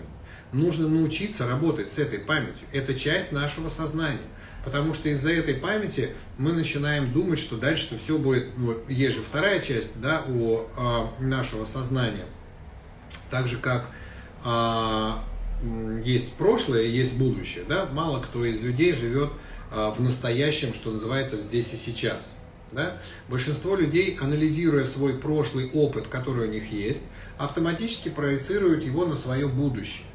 [0.52, 2.68] Нужно научиться работать с этой памятью.
[2.72, 4.20] Это часть нашего сознания.
[4.66, 9.22] Потому что из-за этой памяти мы начинаем думать, что дальше-то все будет, ну, есть же
[9.22, 12.26] вторая часть, да, у э, нашего сознания.
[13.30, 13.88] Так же, как
[14.44, 15.12] э,
[16.04, 19.30] есть прошлое, есть будущее, да, мало кто из людей живет
[19.72, 22.36] э, в настоящем, что называется, здесь и сейчас.
[22.72, 22.98] Да?
[23.30, 27.04] Большинство людей, анализируя свой прошлый опыт, который у них есть,
[27.38, 30.08] автоматически проецируют его на свое будущее.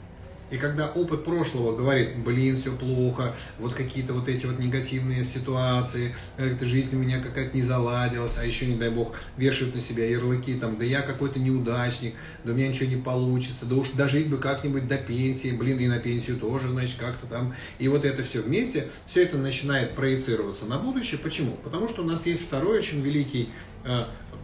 [0.50, 6.14] И когда опыт прошлого говорит, блин, все плохо, вот какие-то вот эти вот негативные ситуации,
[6.36, 10.04] эта жизнь у меня какая-то не заладилась, а еще, не дай бог, вешают на себя
[10.06, 14.28] ярлыки, там, да я какой-то неудачник, да у меня ничего не получится, да уж дожить
[14.28, 17.54] бы как-нибудь до пенсии, блин, и на пенсию тоже, значит, как-то там.
[17.78, 21.20] И вот это все вместе, все это начинает проецироваться на будущее.
[21.20, 21.52] Почему?
[21.62, 23.79] Потому что у нас есть второй очень великий э,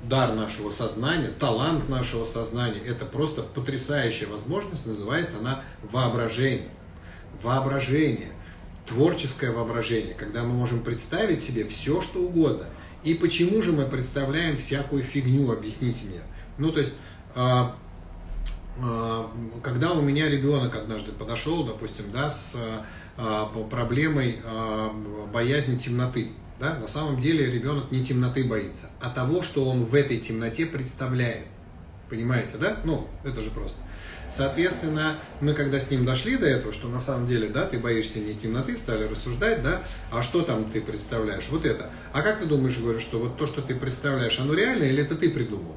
[0.05, 2.81] дар нашего сознания, талант нашего сознания.
[2.81, 6.69] Это просто потрясающая возможность, называется она воображение.
[7.43, 8.33] воображение,
[8.87, 12.67] творческое воображение, когда мы можем представить себе все, что угодно.
[13.05, 16.21] И почему же мы представляем всякую фигню, объясните мне.
[16.59, 16.95] Ну, то есть,
[17.35, 17.77] а,
[18.81, 19.31] а,
[19.63, 22.57] когда у меня ребенок однажды подошел, допустим, да, с
[23.17, 24.41] а, проблемой
[25.33, 29.95] боязни темноты, да, на самом деле ребенок не темноты боится, а того, что он в
[29.95, 31.47] этой темноте представляет.
[32.09, 32.77] Понимаете, да?
[32.85, 33.79] Ну, это же просто.
[34.31, 38.19] Соответственно, мы когда с ним дошли до этого, что на самом деле, да, ты боишься
[38.19, 41.47] не темноты, стали рассуждать, да, а что там ты представляешь?
[41.51, 41.91] Вот это.
[42.13, 45.15] А как ты думаешь, говорю, что вот то, что ты представляешь, оно реальное или это
[45.15, 45.77] ты придумал?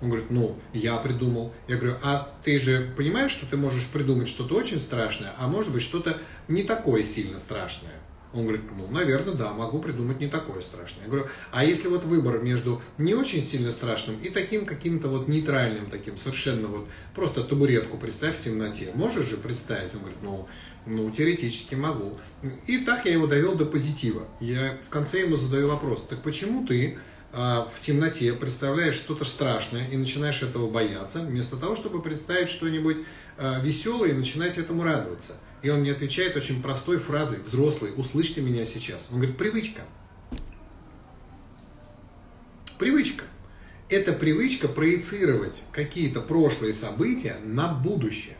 [0.00, 1.52] Он говорит, ну, я придумал.
[1.68, 5.70] Я говорю, а ты же понимаешь, что ты можешь придумать что-то очень страшное, а может
[5.70, 6.16] быть что-то
[6.48, 7.92] не такое сильно страшное?
[8.32, 11.02] Он говорит, ну, наверное, да, могу придумать не такое страшное.
[11.04, 15.26] Я говорю, а если вот выбор между не очень сильно страшным и таким каким-то вот
[15.26, 19.94] нейтральным, таким совершенно вот, просто табуретку представь в темноте, можешь же представить?
[19.94, 20.48] Он говорит, ну,
[20.86, 22.18] ну, теоретически могу.
[22.66, 24.22] И так я его довел до позитива.
[24.38, 26.98] Я в конце ему задаю вопрос, так почему ты
[27.32, 32.98] а, в темноте представляешь что-то страшное и начинаешь этого бояться, вместо того, чтобы представить что-нибудь
[33.38, 35.34] а, веселое и начинать этому радоваться?
[35.62, 39.08] И он мне отвечает очень простой фразой, взрослый, услышьте меня сейчас.
[39.10, 39.82] Он говорит, привычка.
[42.78, 43.24] Привычка.
[43.88, 48.36] Это привычка проецировать какие-то прошлые события на будущее.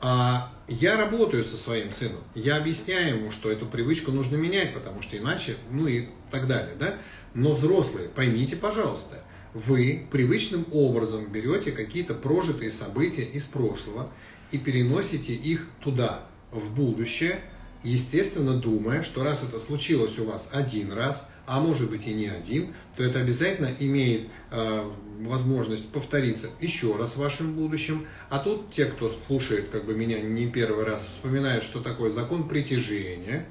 [0.00, 5.00] А я работаю со своим сыном, я объясняю ему, что эту привычку нужно менять, потому
[5.00, 6.96] что иначе, ну и так далее, да.
[7.32, 9.22] Но взрослые, поймите, пожалуйста,
[9.54, 14.10] вы привычным образом берете какие-то прожитые события из прошлого
[14.52, 17.40] и переносите их туда, в будущее,
[17.82, 22.26] естественно, думая, что раз это случилось у вас один раз, а может быть и не
[22.26, 28.06] один, то это обязательно имеет э, возможность повториться еще раз в вашем будущем.
[28.30, 32.48] А тут те, кто слушает как бы меня не первый раз, вспоминают, что такое закон
[32.48, 33.46] притяжения.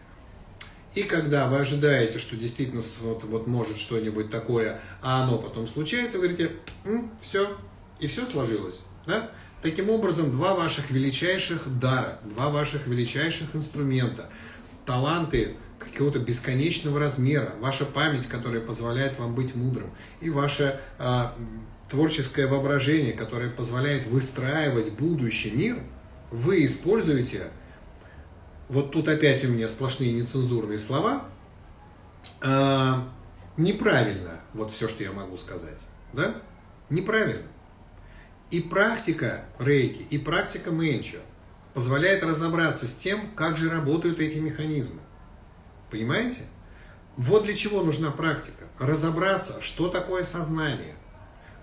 [0.93, 6.19] И когда вы ожидаете, что действительно вот, вот может что-нибудь такое, а оно потом случается,
[6.19, 6.51] вы говорите,
[7.21, 7.49] все,
[7.99, 8.81] и все сложилось.
[9.05, 9.29] Да?
[9.65, 14.29] Таким образом, два ваших величайших дара, два ваших величайших инструмента,
[14.85, 19.89] таланты какого-то бесконечного размера, ваша память, которая позволяет вам быть мудрым,
[20.21, 21.23] и ваше э,
[21.89, 25.79] творческое воображение, которое позволяет выстраивать будущий мир,
[26.29, 27.47] вы используете,
[28.69, 31.25] вот тут опять у меня сплошные нецензурные слова,
[32.43, 32.93] э,
[33.57, 35.79] неправильно, вот все, что я могу сказать,
[36.13, 36.35] да,
[36.91, 37.47] неправильно.
[38.51, 41.17] И практика рейки, и практика менчо
[41.73, 45.01] позволяет разобраться с тем, как же работают эти механизмы.
[45.91, 46.43] Понимаете?
[47.17, 48.65] Вот для чего нужна практика.
[48.79, 50.95] Разобраться, что такое сознание.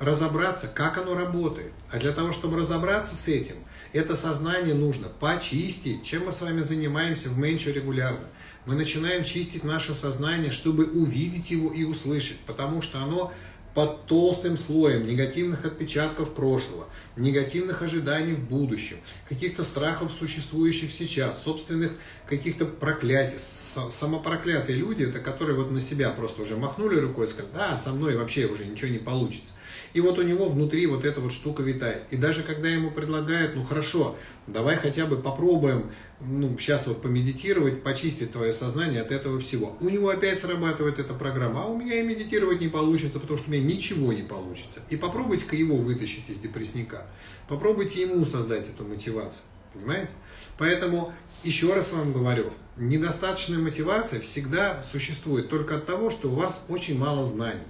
[0.01, 1.73] Разобраться, как оно работает.
[1.91, 3.57] А для того, чтобы разобраться с этим,
[3.93, 6.05] это сознание нужно почистить.
[6.05, 8.27] Чем мы с вами занимаемся в менчо регулярно?
[8.65, 13.33] Мы начинаем чистить наше сознание, чтобы увидеть его и услышать, потому что оно
[13.75, 21.93] под толстым слоем негативных отпечатков прошлого, негативных ожиданий в будущем, каких-то страхов, существующих сейчас, собственных
[22.27, 23.39] каких-то проклятий.
[23.39, 27.91] Самопроклятые люди, это которые вот на себя просто уже махнули рукой и сказали, да, со
[27.91, 29.53] мной вообще уже ничего не получится.
[29.95, 32.03] И вот у него внутри вот эта вот штука витает.
[32.11, 37.83] И даже когда ему предлагают, ну хорошо, давай хотя бы попробуем, ну, сейчас вот помедитировать,
[37.83, 39.77] почистить твое сознание от этого всего.
[39.81, 43.51] У него опять срабатывает эта программа, а у меня и медитировать не получится, потому что
[43.51, 44.81] у меня ничего не получится.
[44.89, 47.07] И попробуйте-ка его вытащить из депрессника.
[47.49, 49.43] Попробуйте ему создать эту мотивацию.
[49.75, 50.11] Понимаете?
[50.59, 51.13] Поэтому
[51.45, 56.99] еще раз вам говорю, недостаточная мотивация всегда существует только от того, что у вас очень
[56.99, 57.61] мало знаний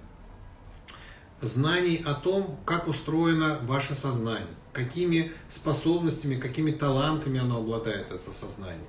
[1.43, 8.87] знаний о том, как устроено ваше сознание, какими способностями, какими талантами оно обладает, это сознание.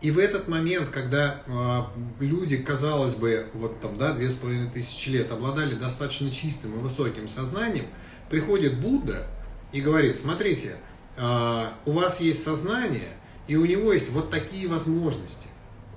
[0.00, 1.82] И в этот момент, когда э,
[2.18, 6.78] люди, казалось бы, вот там, да, две с половиной тысячи лет обладали достаточно чистым и
[6.78, 7.86] высоким сознанием,
[8.28, 9.28] приходит Будда
[9.70, 10.76] и говорит, смотрите,
[11.16, 13.10] э, у вас есть сознание,
[13.46, 15.46] и у него есть вот такие возможности.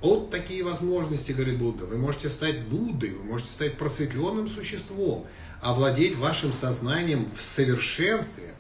[0.02, 1.88] Вот такие возможности, говорит Будда.
[1.88, 5.26] Вы можете стать Буддой, вы можете стать просветленным существом
[5.66, 8.54] овладеть вашим сознанием в совершенстве,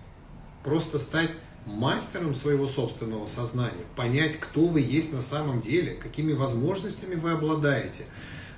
[0.64, 1.30] просто стать
[1.68, 8.06] мастером своего собственного сознания, понять, кто вы есть на самом деле, какими возможностями вы обладаете,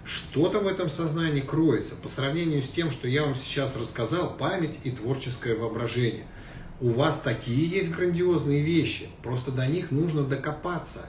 [0.05, 4.37] что там в этом сознании кроется по сравнению с тем, что я вам сейчас рассказал,
[4.37, 6.25] память и творческое воображение.
[6.79, 11.05] У вас такие есть грандиозные вещи, просто до них нужно докопаться,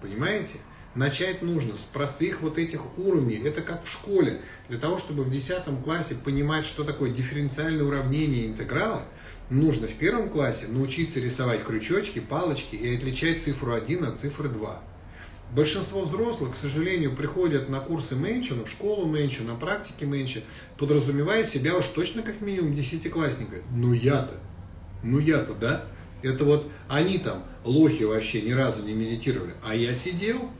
[0.00, 0.54] понимаете?
[0.94, 3.36] Начать нужно с простых вот этих уровней.
[3.36, 4.40] Это как в школе.
[4.68, 9.02] Для того, чтобы в 10 классе понимать, что такое дифференциальное уравнение интеграла,
[9.48, 14.82] нужно в первом классе научиться рисовать крючочки, палочки и отличать цифру 1 от цифры 2.
[15.54, 20.40] Большинство взрослых, к сожалению, приходят на курсы Мэнчина, в школу Мэнча, на практике Мэнча,
[20.78, 23.56] подразумевая себя уж точно как минимум десятиклассника.
[23.74, 24.34] Ну я-то,
[25.02, 25.84] ну я-то, да?
[26.22, 29.52] Это вот они там, лохи вообще ни разу не медитировали.
[29.62, 30.50] А я сидел,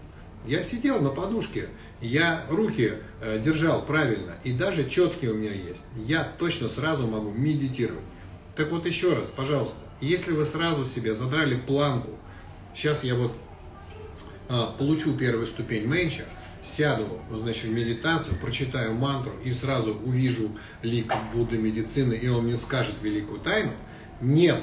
[0.47, 1.69] я сидел на подушке,
[2.01, 5.85] я руки э, держал правильно, и даже четкие у меня есть.
[5.97, 8.05] Я точно сразу могу медитировать.
[8.57, 12.11] Так вот еще раз, пожалуйста, если вы сразу себе задрали планку,
[12.75, 13.33] сейчас я вот
[14.49, 16.25] э, получу первую ступень менча,
[16.65, 20.51] сяду, значит, в медитацию, прочитаю мантру и сразу увижу
[20.83, 23.73] лик Будды медицины, и он мне скажет великую тайну,
[24.23, 24.63] нет,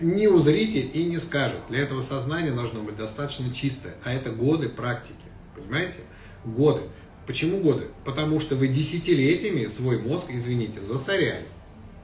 [0.00, 1.58] не узрите и не скажет.
[1.68, 5.16] Для этого сознание должно быть достаточно чистое, а это годы практики,
[5.56, 5.98] понимаете?
[6.44, 6.82] Годы.
[7.26, 7.88] Почему годы?
[8.04, 11.46] Потому что вы десятилетиями свой мозг, извините, засоряли.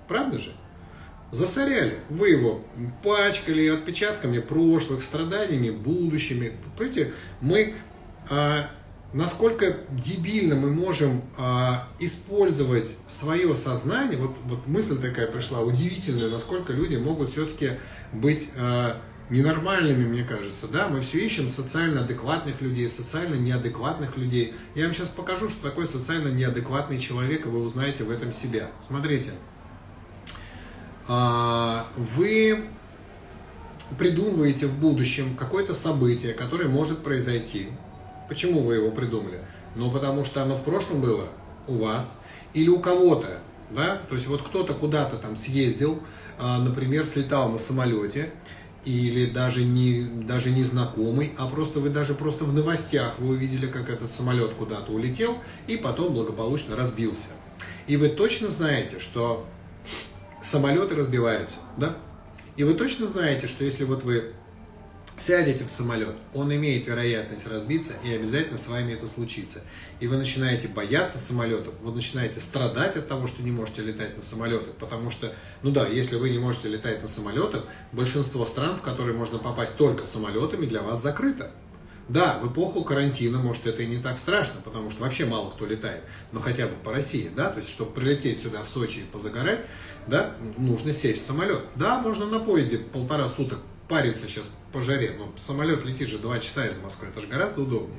[0.09, 0.53] Правда же?
[1.31, 1.99] Засоряли.
[2.09, 2.62] Вы его
[3.05, 6.57] пачкали отпечатками прошлых, страданиями будущими.
[6.76, 7.74] Понимаете, мы
[8.31, 8.68] а,
[9.12, 16.72] насколько дебильно мы можем а, использовать свое сознание, вот, вот мысль такая пришла, удивительная, насколько
[16.72, 17.72] люди могут все-таки
[18.12, 19.00] быть а,
[19.30, 24.54] ненормальными, мне кажется, да, мы все ищем социально адекватных людей, социально неадекватных людей.
[24.74, 28.70] Я вам сейчас покажу, что такое социально неадекватный человек, и вы узнаете в этом себя.
[28.86, 29.32] Смотрите,
[31.06, 32.66] а, вы
[33.98, 37.68] придумываете в будущем какое-то событие, которое может произойти,
[38.29, 39.39] Почему вы его придумали?
[39.74, 41.29] Ну, потому что оно в прошлом было
[41.66, 42.16] у вас
[42.55, 43.39] или у кого-то,
[43.70, 44.01] да?
[44.09, 46.01] То есть вот кто-то куда-то там съездил,
[46.39, 48.33] а, например, слетал на самолете,
[48.85, 53.66] или даже не, даже не знакомый, а просто вы даже просто в новостях вы увидели,
[53.66, 57.26] как этот самолет куда-то улетел и потом благополучно разбился.
[57.87, 59.47] И вы точно знаете, что
[60.43, 61.97] самолеты разбиваются, да?
[62.57, 64.33] И вы точно знаете, что если вот вы
[65.20, 69.60] сядете в самолет, он имеет вероятность разбиться, и обязательно с вами это случится.
[70.00, 74.22] И вы начинаете бояться самолетов, вы начинаете страдать от того, что не можете летать на
[74.22, 78.82] самолетах, потому что, ну да, если вы не можете летать на самолетах, большинство стран, в
[78.82, 81.50] которые можно попасть только самолетами, для вас закрыто.
[82.08, 85.66] Да, в эпоху карантина, может, это и не так страшно, потому что вообще мало кто
[85.66, 86.02] летает,
[86.32, 89.60] но хотя бы по России, да, то есть, чтобы прилететь сюда в Сочи и позагорать,
[90.06, 91.64] да, нужно сесть в самолет.
[91.76, 93.58] Да, можно на поезде полтора суток
[93.88, 95.14] париться сейчас по жаре.
[95.18, 97.98] Но самолет летит же два часа из Москвы, это же гораздо удобнее.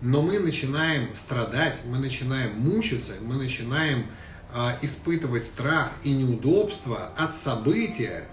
[0.00, 4.06] Но мы начинаем страдать, мы начинаем мучиться, мы начинаем
[4.52, 8.24] э, испытывать страх и неудобство от события,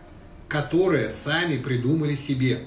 [0.48, 2.66] которое сами придумали себе.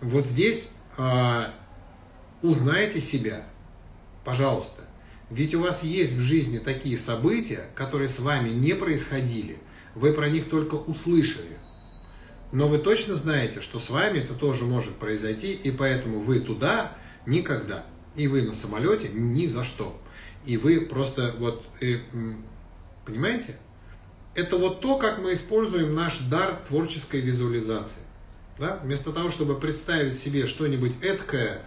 [0.00, 1.46] Вот здесь э,
[2.42, 3.42] узнайте себя,
[4.24, 4.82] пожалуйста.
[5.30, 9.58] Ведь у вас есть в жизни такие события, которые с вами не происходили,
[9.94, 11.56] вы про них только услышали.
[12.54, 16.92] Но вы точно знаете, что с вами это тоже может произойти, и поэтому вы туда
[17.26, 17.84] никогда.
[18.14, 20.00] И вы на самолете ни за что.
[20.46, 22.00] И вы просто вот, и,
[23.04, 23.56] понимаете?
[24.36, 28.02] Это вот то, как мы используем наш дар творческой визуализации.
[28.60, 28.78] Да?
[28.84, 31.60] Вместо того, чтобы представить себе что-нибудь эткое,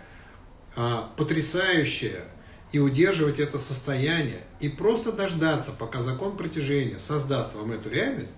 [0.77, 2.23] а, потрясающее,
[2.71, 8.35] и удерживать это состояние, и просто дождаться, пока закон притяжения создаст вам эту реальность,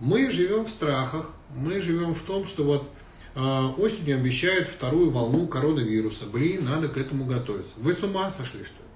[0.00, 2.90] мы живем в страхах, мы живем в том, что вот
[3.34, 6.26] э, осенью обещают вторую волну коронавируса.
[6.26, 7.72] Блин, надо к этому готовиться.
[7.76, 8.88] Вы с ума сошли, что ли?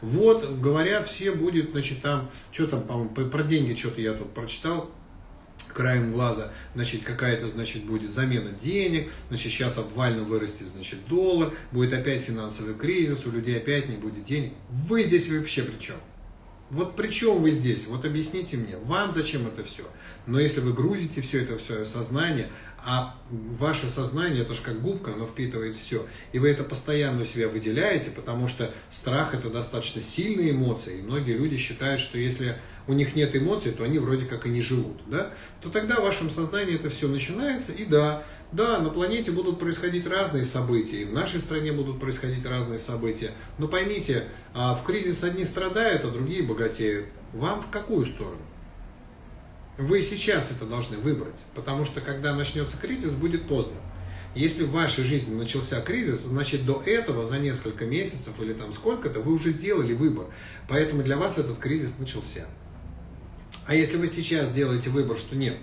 [0.00, 4.90] Вот, говорят, все будет, значит, там, что там, по-моему, про деньги что-то я тут прочитал,
[5.72, 11.92] краем глаза, значит, какая-то, значит, будет замена денег, значит, сейчас обвально вырастет, значит, доллар, будет
[11.92, 14.52] опять финансовый кризис, у людей опять не будет денег.
[14.70, 15.96] Вы здесь вообще при чем?
[16.70, 17.86] Вот при чем вы здесь?
[17.86, 19.84] Вот объясните мне, вам зачем это все?
[20.26, 22.48] Но если вы грузите все это в свое сознание,
[22.84, 27.24] а ваше сознание, это же как губка, оно впитывает все, и вы это постоянно у
[27.24, 32.56] себя выделяете, потому что страх это достаточно сильные эмоции, и многие люди считают, что если
[32.86, 35.32] у них нет эмоций, то они вроде как и не живут, да?
[35.60, 40.06] то тогда в вашем сознании это все начинается, и да, да, на планете будут происходить
[40.06, 43.32] разные события, и в нашей стране будут происходить разные события.
[43.58, 44.24] Но поймите,
[44.54, 47.06] а в кризис одни страдают, а другие богатеют.
[47.32, 48.38] Вам в какую сторону?
[49.78, 53.76] Вы сейчас это должны выбрать, потому что когда начнется кризис, будет поздно.
[54.34, 59.20] Если в вашей жизни начался кризис, значит до этого за несколько месяцев или там сколько-то
[59.20, 60.26] вы уже сделали выбор.
[60.68, 62.44] Поэтому для вас этот кризис начался.
[63.66, 65.56] А если вы сейчас делаете выбор, что нет,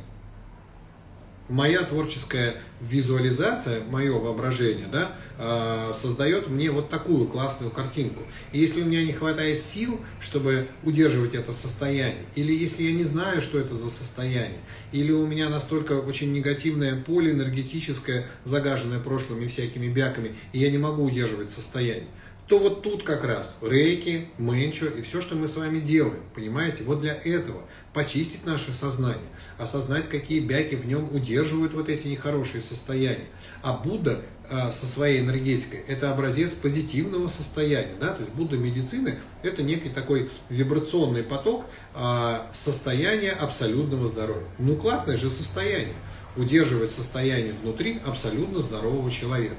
[1.53, 8.23] моя творческая визуализация, мое воображение, да, э, создает мне вот такую классную картинку.
[8.51, 13.03] И если у меня не хватает сил, чтобы удерживать это состояние, или если я не
[13.03, 14.59] знаю, что это за состояние,
[14.91, 20.79] или у меня настолько очень негативное поле энергетическое, загаженное прошлыми всякими бяками, и я не
[20.79, 22.07] могу удерживать состояние,
[22.47, 26.83] то вот тут как раз рейки, менчо и все, что мы с вами делаем, понимаете,
[26.83, 27.61] вот для этого
[27.93, 29.19] почистить наше сознание,
[29.57, 33.25] осознать, какие бяки в нем удерживают вот эти нехорошие состояния.
[33.61, 37.93] А Будда э, со своей энергетикой– это образец позитивного состояния.
[38.01, 38.09] Да?
[38.09, 41.65] То есть Будда медицины– это некий такой вибрационный поток
[41.95, 44.47] э, состояния абсолютного здоровья.
[44.57, 45.95] Ну, классное же состояние.
[46.35, 49.55] Удерживать состояние внутри абсолютно здорового человека.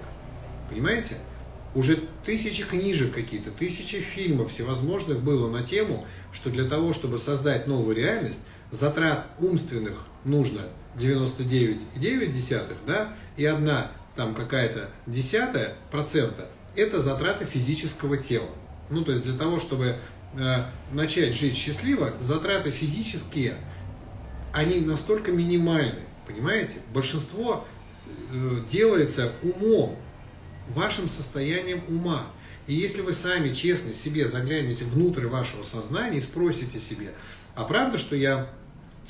[0.68, 1.14] Понимаете?
[1.74, 7.66] Уже тысячи книжек какие-то, тысячи фильмов всевозможных было на тему, что для того, чтобы создать
[7.66, 10.60] новую реальность, затрат умственных нужно
[10.96, 18.48] 99,9, да, и одна там какая-то десятая процента, это затраты физического тела.
[18.90, 19.96] Ну, то есть для того, чтобы
[20.36, 23.54] э, начать жить счастливо, затраты физические,
[24.52, 26.76] они настолько минимальны, понимаете?
[26.92, 27.64] Большинство
[28.32, 29.96] э, делается умом,
[30.68, 32.22] вашим состоянием ума.
[32.66, 37.12] И если вы сами честно себе заглянете внутрь вашего сознания и спросите себе,
[37.54, 38.48] а правда, что я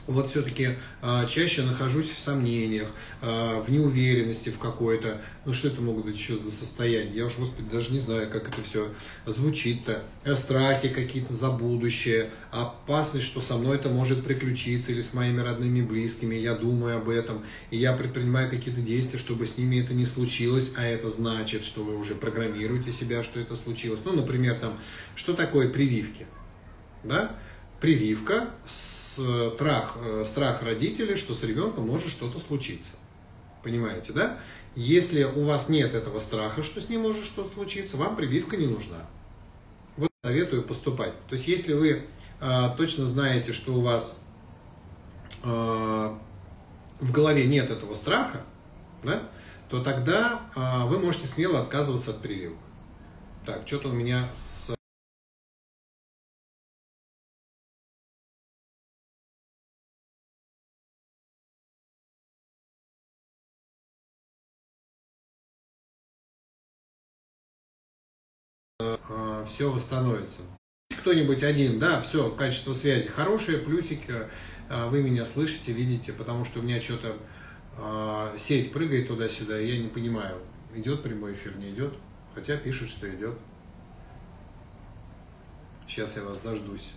[0.07, 2.88] вот все-таки э, чаще нахожусь в сомнениях,
[3.22, 7.36] э, в неуверенности в какой-то, ну что это могут быть еще за состояние, я уж,
[7.38, 8.88] господи, даже не знаю, как это все
[9.26, 15.14] звучит-то, э, страхи какие-то за будущее, опасность, что со мной это может приключиться или с
[15.14, 19.80] моими родными близкими, я думаю об этом, и я предпринимаю какие-то действия, чтобы с ними
[19.80, 24.01] это не случилось, а это значит, что вы уже программируете себя, что это случилось.
[24.05, 24.78] Ну, например, там,
[25.16, 26.26] что такое прививки,
[27.03, 27.34] да?
[27.80, 32.94] Прививка с страх, э, страх родителей, что с ребенком может что-то случиться.
[33.62, 34.38] Понимаете, да?
[34.76, 38.66] Если у вас нет этого страха, что с ним может что-то случиться, вам прививка не
[38.66, 38.98] нужна.
[39.96, 41.12] Вот советую поступать.
[41.28, 42.02] То есть, если вы
[42.40, 44.18] э, точно знаете, что у вас
[45.42, 46.14] э,
[47.00, 48.40] в голове нет этого страха,
[49.04, 49.22] да,
[49.68, 52.58] то тогда э, вы можете смело отказываться от прививок.
[53.46, 54.74] Так, что-то у меня с
[69.55, 70.42] все восстановится.
[70.98, 74.28] Кто-нибудь один, да, все, качество связи хорошее, плюсик, э,
[74.88, 77.16] вы меня слышите, видите, потому что у меня что-то
[77.78, 80.40] э, сеть прыгает туда-сюда, я не понимаю,
[80.74, 81.94] идет прямой эфир, не идет,
[82.34, 83.38] хотя пишет, что идет.
[85.86, 86.90] Сейчас я вас дождусь.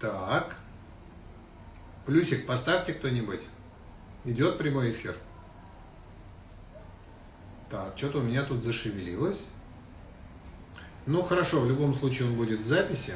[0.00, 0.56] Так.
[2.06, 3.42] Плюсик поставьте кто-нибудь.
[4.24, 5.14] Идет прямой эфир.
[7.70, 9.46] Так, что-то у меня тут зашевелилось.
[11.06, 13.14] Ну, хорошо, в любом случае он будет в записи.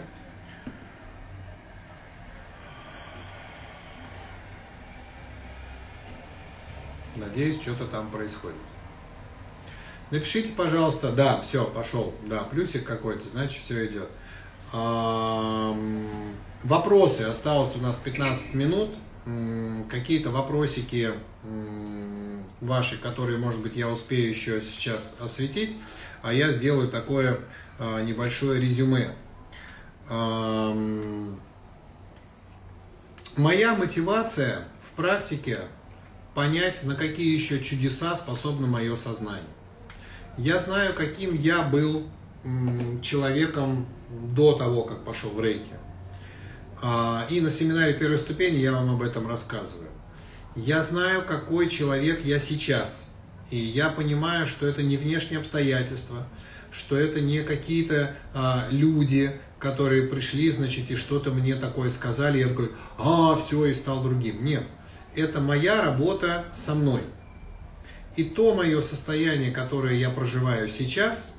[7.16, 8.56] Надеюсь, что-то там происходит.
[10.10, 14.08] Напишите, пожалуйста, да, все, пошел, да, плюсик какой-то, значит, все идет.
[16.62, 18.90] Вопросы, осталось у нас 15 минут
[19.88, 21.12] какие-то вопросики
[22.64, 25.76] ваши, которые, может быть, я успею еще сейчас осветить,
[26.22, 27.40] а я сделаю такое
[27.78, 29.14] а, небольшое резюме.
[33.36, 35.58] Моя мотивация в практике
[36.34, 39.42] понять, на какие еще чудеса способно мое сознание.
[40.36, 42.06] Я знаю, каким я был
[43.02, 43.86] человеком
[44.34, 45.72] до того, как пошел в рейки.
[46.82, 49.88] А, и на семинаре первой ступени я вам об этом рассказываю.
[50.56, 53.06] Я знаю, какой человек я сейчас.
[53.50, 56.26] И я понимаю, что это не внешние обстоятельства,
[56.70, 62.48] что это не какие-то а, люди, которые пришли, значит, и что-то мне такое сказали, я
[62.48, 64.44] такой, а, все, и стал другим.
[64.44, 64.64] Нет,
[65.16, 67.00] это моя работа со мной.
[68.16, 71.34] И то мое состояние, которое я проживаю сейчас,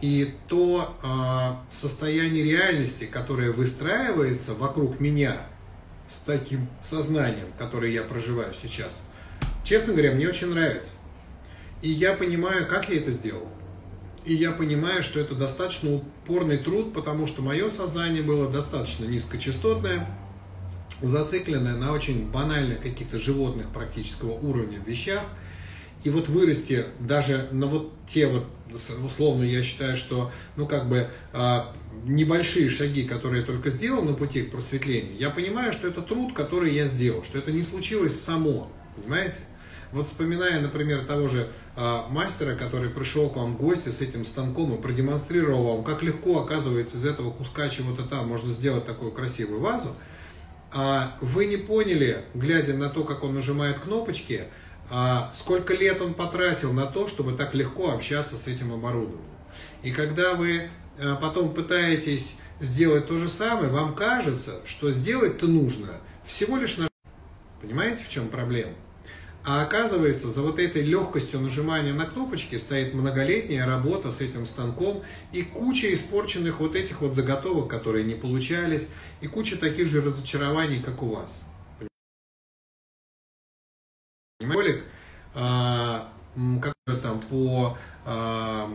[0.00, 5.36] и то э, состояние реальности, которое выстраивается вокруг меня
[6.14, 9.02] с таким сознанием, которое я проживаю сейчас,
[9.64, 10.92] честно говоря, мне очень нравится.
[11.82, 13.48] И я понимаю, как я это сделал.
[14.24, 20.08] И я понимаю, что это достаточно упорный труд, потому что мое сознание было достаточно низкочастотное,
[21.02, 25.22] зацикленное на очень банальных каких-то животных практического уровня вещах.
[26.04, 28.46] И вот вырасти даже на вот те вот
[29.04, 31.72] условно я считаю, что, ну, как бы, а,
[32.04, 36.34] небольшие шаги, которые я только сделал на пути к просветлению, я понимаю, что это труд,
[36.34, 39.38] который я сделал, что это не случилось само, понимаете?
[39.92, 44.24] Вот вспоминая, например, того же а, мастера, который пришел к вам в гости с этим
[44.24, 49.12] станком и продемонстрировал вам, как легко, оказывается, из этого куска чего-то там можно сделать такую
[49.12, 49.94] красивую вазу,
[50.72, 54.42] а вы не поняли, глядя на то, как он нажимает кнопочки,
[54.90, 59.20] а сколько лет он потратил на то, чтобы так легко общаться с этим оборудованием.
[59.82, 60.68] И когда вы
[60.98, 66.88] а, потом пытаетесь сделать то же самое, вам кажется, что сделать-то нужно всего лишь на...
[67.60, 68.72] Понимаете, в чем проблема?
[69.46, 75.02] А оказывается, за вот этой легкостью нажимания на кнопочки стоит многолетняя работа с этим станком
[75.32, 78.88] и куча испорченных вот этих вот заготовок, которые не получались,
[79.20, 81.42] и куча таких же разочарований, как у вас.
[84.52, 84.82] Ролик,
[85.34, 86.08] а,
[86.60, 88.70] как там по а,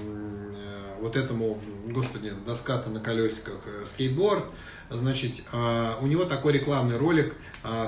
[0.99, 4.43] вот этому, господи, доска-то на колесиках, э, скейтборд,
[4.89, 7.35] значит, а, у него такой рекламный ролик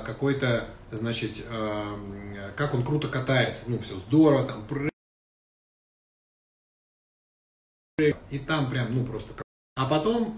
[0.05, 1.45] какой-то, значит,
[2.55, 4.65] как он круто катается, ну, все здорово, там,
[8.29, 9.33] и там прям, ну, просто
[9.77, 10.37] а потом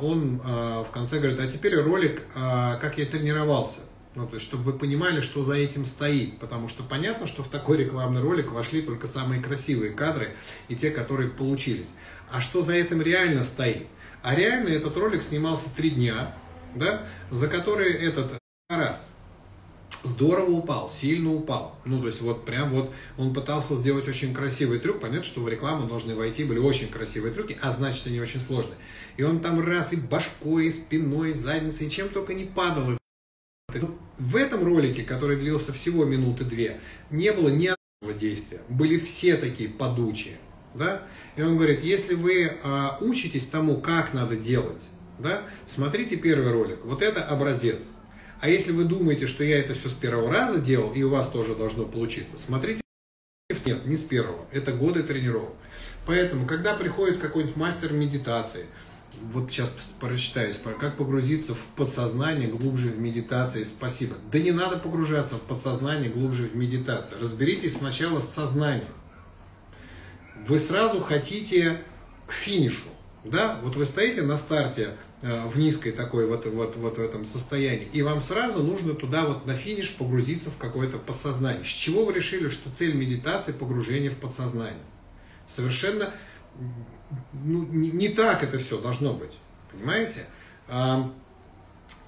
[0.00, 3.80] он в конце говорит, а теперь ролик, как я тренировался.
[4.20, 6.38] Ну, то есть, чтобы вы понимали, что за этим стоит.
[6.38, 10.34] Потому что понятно, что в такой рекламный ролик вошли только самые красивые кадры
[10.68, 11.88] и те, которые получились.
[12.30, 13.86] А что за этим реально стоит?
[14.22, 16.36] А реально этот ролик снимался три дня,
[16.74, 17.00] да,
[17.30, 19.08] за которые этот раз
[20.02, 21.74] здорово упал, сильно упал.
[21.86, 25.00] Ну, то есть вот прям вот он пытался сделать очень красивый трюк.
[25.00, 28.76] Понятно, что в рекламу должны войти были очень красивые трюки, а значит они очень сложные.
[29.16, 32.99] И он там раз и башкой, и спиной, и задницей, и чем только не падал.
[34.18, 36.78] В этом ролике, который длился всего минуты две,
[37.10, 38.60] не было ни одного действия.
[38.68, 40.36] Были все такие подучие.
[40.74, 41.02] Да?
[41.36, 44.82] И он говорит, если вы а, учитесь тому, как надо делать,
[45.18, 46.78] да, смотрите первый ролик.
[46.84, 47.80] Вот это образец.
[48.40, 51.28] А если вы думаете, что я это все с первого раза делал, и у вас
[51.28, 52.80] тоже должно получиться, смотрите.
[53.66, 54.46] Нет, не с первого.
[54.52, 55.52] Это годы тренировок.
[56.06, 58.64] Поэтому, когда приходит какой-нибудь мастер медитации,
[59.32, 63.62] вот сейчас прочитаю, как погрузиться в подсознание глубже в медитации.
[63.64, 64.14] Спасибо.
[64.30, 67.20] Да не надо погружаться в подсознание глубже в медитацию.
[67.20, 68.88] Разберитесь сначала с сознанием
[70.46, 71.80] вы сразу хотите
[72.26, 72.86] к финишу.
[73.24, 73.60] Да?
[73.62, 77.88] Вот вы стоите на старте э, в низкой такой вот, вот, вот в этом состоянии,
[77.92, 81.64] и вам сразу нужно туда вот на финиш погрузиться в какое-то подсознание.
[81.64, 84.82] С чего вы решили, что цель медитации погружение в подсознание?
[85.46, 86.10] Совершенно
[87.32, 89.32] ну, не, не так это все должно быть.
[89.72, 90.26] Понимаете?
[90.68, 91.10] А,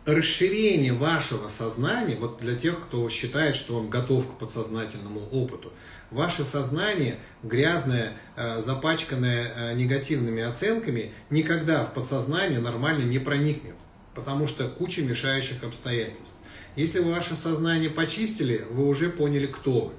[0.05, 5.73] расширение вашего сознания, вот для тех, кто считает, что он готов к подсознательному опыту,
[6.11, 13.75] ваше сознание, грязное, э, запачканное э, негативными оценками, никогда в подсознание нормально не проникнет,
[14.15, 16.37] потому что куча мешающих обстоятельств.
[16.77, 19.93] Если вы ваше сознание почистили, вы уже поняли, кто вы.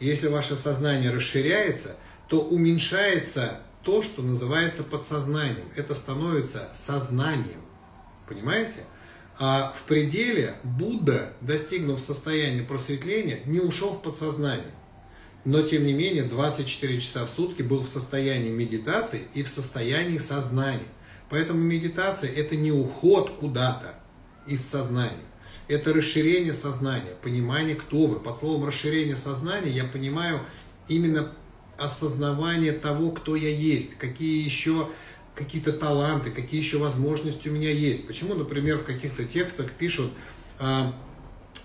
[0.00, 1.96] Если ваше сознание расширяется,
[2.28, 5.68] то уменьшается то, что называется подсознанием.
[5.76, 7.60] Это становится сознанием.
[8.28, 8.84] Понимаете?
[9.38, 14.72] А в пределе Будда, достигнув состояния просветления, не ушел в подсознание
[15.44, 20.18] но тем не менее 24 часа в сутки был в состоянии медитации и в состоянии
[20.18, 20.86] сознания.
[21.30, 23.94] Поэтому медитация– это не уход куда-то
[24.46, 25.12] из сознания.
[25.68, 28.20] Это расширение сознания, понимание, кто вы.
[28.20, 30.40] Под словом расширение сознания я понимаю
[30.88, 31.32] именно
[31.78, 34.88] осознавание того, кто я есть, какие еще
[35.34, 38.06] какие-то таланты, какие еще возможности у меня есть.
[38.06, 40.12] Почему, например, в каких-то текстах пишут,
[40.58, 40.92] а,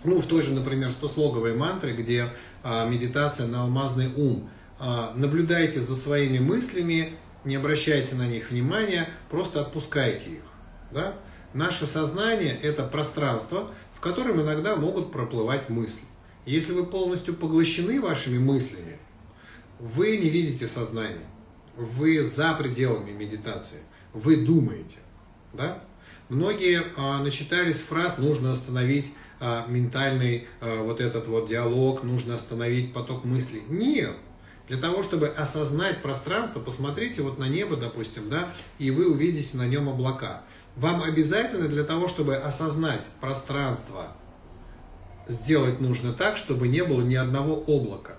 [0.04, 2.30] ну, в той же, например, стослоговой мантре, где
[2.64, 4.50] а, медитация на алмазный ум.
[4.80, 10.42] А, наблюдайте за своими мыслями, не обращайте на них внимания, просто отпускайте их.
[10.92, 11.14] Да?
[11.54, 16.04] Наше сознание– это пространство, в котором иногда могут проплывать мысли.
[16.46, 18.97] Если вы полностью поглощены вашими мыслями,
[19.80, 21.26] вы не видите сознание,
[21.76, 23.80] вы за пределами медитации,
[24.14, 24.98] вы думаете.
[25.54, 25.82] Да?
[26.30, 32.94] Многие а, начитались фраз «нужно остановить а, ментальный а, вот этот вот диалог, нужно остановить
[32.94, 33.64] поток мыслей.
[33.70, 34.14] Нет.
[34.68, 39.66] Для того, чтобы осознать пространство, посмотрите вот на небо, допустим, да, и вы увидите на
[39.66, 40.42] нем облака.
[40.76, 44.08] Вам обязательно для того, чтобы осознать пространство,
[45.28, 48.17] сделать нужно так, чтобы не было ни одного облака.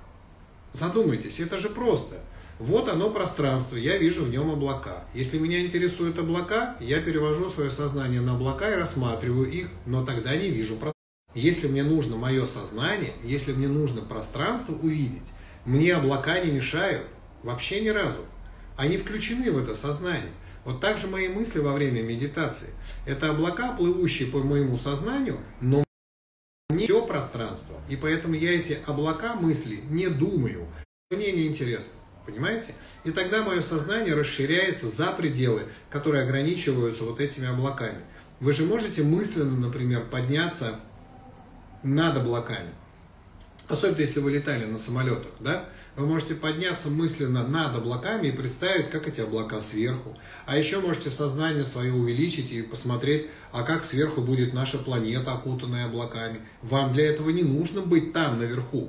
[0.78, 2.14] Задумайтесь, это же просто.
[2.60, 5.04] Вот оно пространство, я вижу в нем облака.
[5.12, 10.36] Если меня интересуют облака, я перевожу свое сознание на облака и рассматриваю их, но тогда
[10.36, 10.92] не вижу пространства.
[11.34, 15.32] Если мне нужно мое сознание, если мне нужно пространство увидеть,
[15.64, 17.02] мне облака не мешают
[17.42, 18.24] вообще ни разу.
[18.76, 20.30] они включены в это сознание.
[20.64, 22.68] Вот так же мои мысли во время медитации.
[23.04, 25.82] Это облака, плывущие по моему сознанию, но
[27.18, 27.74] пространство.
[27.88, 30.66] И поэтому я эти облака мысли не думаю.
[31.10, 31.92] Мне не интересно.
[32.26, 32.74] Понимаете?
[33.04, 38.00] И тогда мое сознание расширяется за пределы, которые ограничиваются вот этими облаками.
[38.40, 40.74] Вы же можете мысленно, например, подняться
[41.82, 42.70] над облаками.
[43.68, 45.64] Особенно если вы летали на самолетах, да?
[45.98, 50.16] Вы можете подняться мысленно над облаками и представить, как эти облака сверху.
[50.46, 55.86] А еще можете сознание свое увеличить и посмотреть, а как сверху будет наша планета, окутанная
[55.86, 56.38] облаками.
[56.62, 58.88] Вам для этого не нужно быть там, наверху.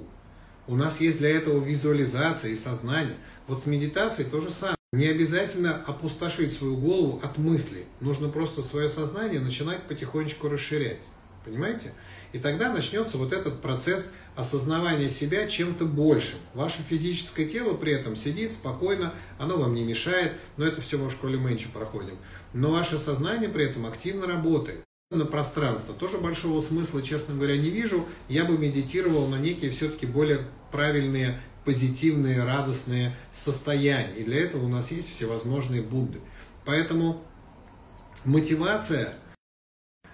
[0.68, 3.16] У нас есть для этого визуализация и сознание.
[3.48, 4.76] Вот с медитацией то же самое.
[4.92, 7.86] Не обязательно опустошить свою голову от мыслей.
[8.02, 11.00] Нужно просто свое сознание начинать потихонечку расширять.
[11.44, 11.92] Понимаете?
[12.32, 16.40] И тогда начнется вот этот процесс осознавания себя чем-то большим.
[16.54, 21.10] Ваше физическое тело при этом сидит спокойно, оно вам не мешает, но это все мы
[21.10, 22.18] в школе Мэнча проходим.
[22.54, 24.84] Но ваше сознание при этом активно работает.
[25.12, 28.06] На пространство тоже большого смысла, честно говоря, не вижу.
[28.28, 34.14] Я бы медитировал на некие все-таки более правильные, позитивные, радостные состояния.
[34.18, 36.20] И для этого у нас есть всевозможные Будды.
[36.64, 37.24] Поэтому
[38.24, 39.16] мотивация–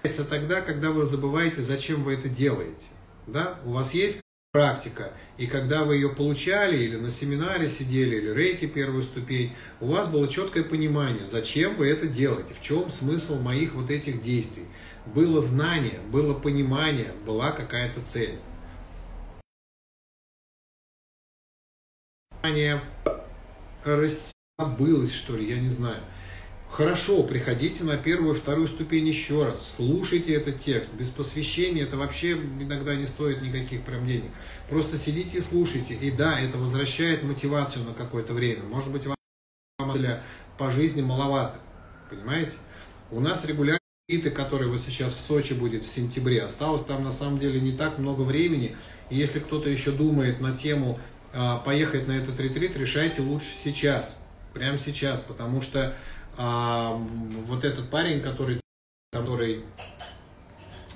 [0.10, 2.86] тогда, когда вы забываете, зачем вы это делаете.
[3.28, 3.56] Да?
[3.66, 8.68] У вас есть практика, и когда вы ее получали, или на семинаре сидели, или рейки
[8.68, 9.52] первую ступень,
[9.82, 14.22] у вас было четкое понимание, зачем вы это делаете, в чем смысл моих вот этих
[14.22, 14.66] действий.
[15.08, 18.40] Было знание, было понимание, была какая-то цель.
[23.84, 26.00] Рассабылось, что ли, я не знаю.
[26.76, 30.94] Хорошо, приходите на первую вторую ступень еще раз, слушайте этот текст.
[30.94, 34.30] Без посвящения это вообще иногда не стоит никаких прям денег.
[34.70, 35.94] Просто сидите и слушайте.
[35.94, 38.64] И да, это возвращает мотивацию на какое-то время.
[38.64, 40.22] Может быть, вам для
[40.58, 41.56] по жизни маловато.
[42.10, 42.52] Понимаете?
[43.10, 46.44] У нас регулярно риты, которые вот сейчас в Сочи будет в сентябре.
[46.44, 48.76] Осталось там на самом деле не так много времени.
[49.10, 51.00] И если кто-то еще думает на тему
[51.32, 54.18] а, поехать на этот ретрит, решайте лучше сейчас.
[54.54, 55.22] Прямо сейчас.
[55.22, 55.96] Потому что
[56.38, 56.94] а,
[57.48, 58.60] вот этот парень, который,
[59.12, 59.64] который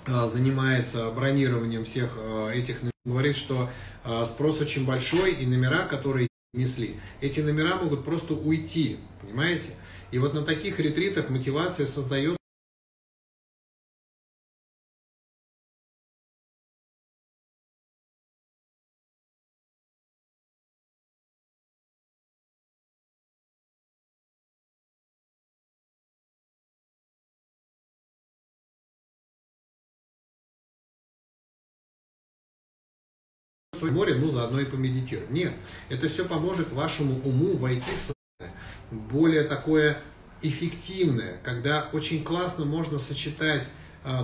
[0.05, 3.69] а, занимается бронированием всех а, этих говорит, что
[4.03, 9.71] а, спрос очень большой, и номера, которые несли, эти номера могут просто уйти, понимаете?
[10.11, 12.38] И вот на таких ретритах мотивация создается
[33.81, 35.33] в море, ну заодно и помедитируем.
[35.33, 35.53] Нет,
[35.89, 38.19] это все поможет вашему уму войти в состояние
[38.91, 40.01] более такое
[40.41, 43.69] эффективное, когда очень классно можно сочетать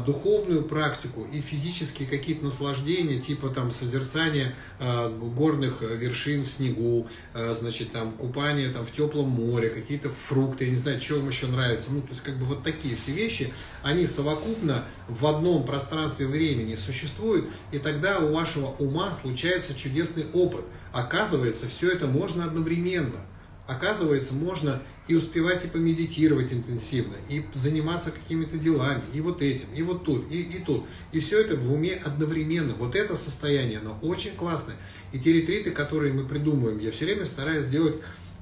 [0.05, 7.53] духовную практику и физические какие-то наслаждения, типа там созерцания а, горных вершин в снегу, а,
[7.53, 11.47] значит, там купание там в теплом море, какие-то фрукты, я не знаю, что вам еще
[11.47, 11.91] нравится.
[11.91, 16.75] Ну, то есть, как бы вот такие все вещи, они совокупно в одном пространстве времени
[16.75, 20.65] существуют, и тогда у вашего ума случается чудесный опыт.
[20.93, 23.19] Оказывается, все это можно одновременно.
[23.67, 29.81] Оказывается, можно и успевать и помедитировать интенсивно, и заниматься какими-то делами, и вот этим, и
[29.81, 30.85] вот тут, и, и тут.
[31.11, 32.73] И все это в уме одновременно.
[32.75, 34.75] Вот это состояние, оно очень классное.
[35.13, 37.95] И те ретриты, которые мы придумываем, я все время стараюсь сделать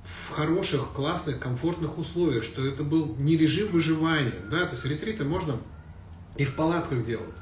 [0.04, 5.24] в хороших, классных, комфортных условиях, что это был не режим выживания, да, то есть ретриты
[5.24, 5.58] можно
[6.38, 7.34] и в палатках делать,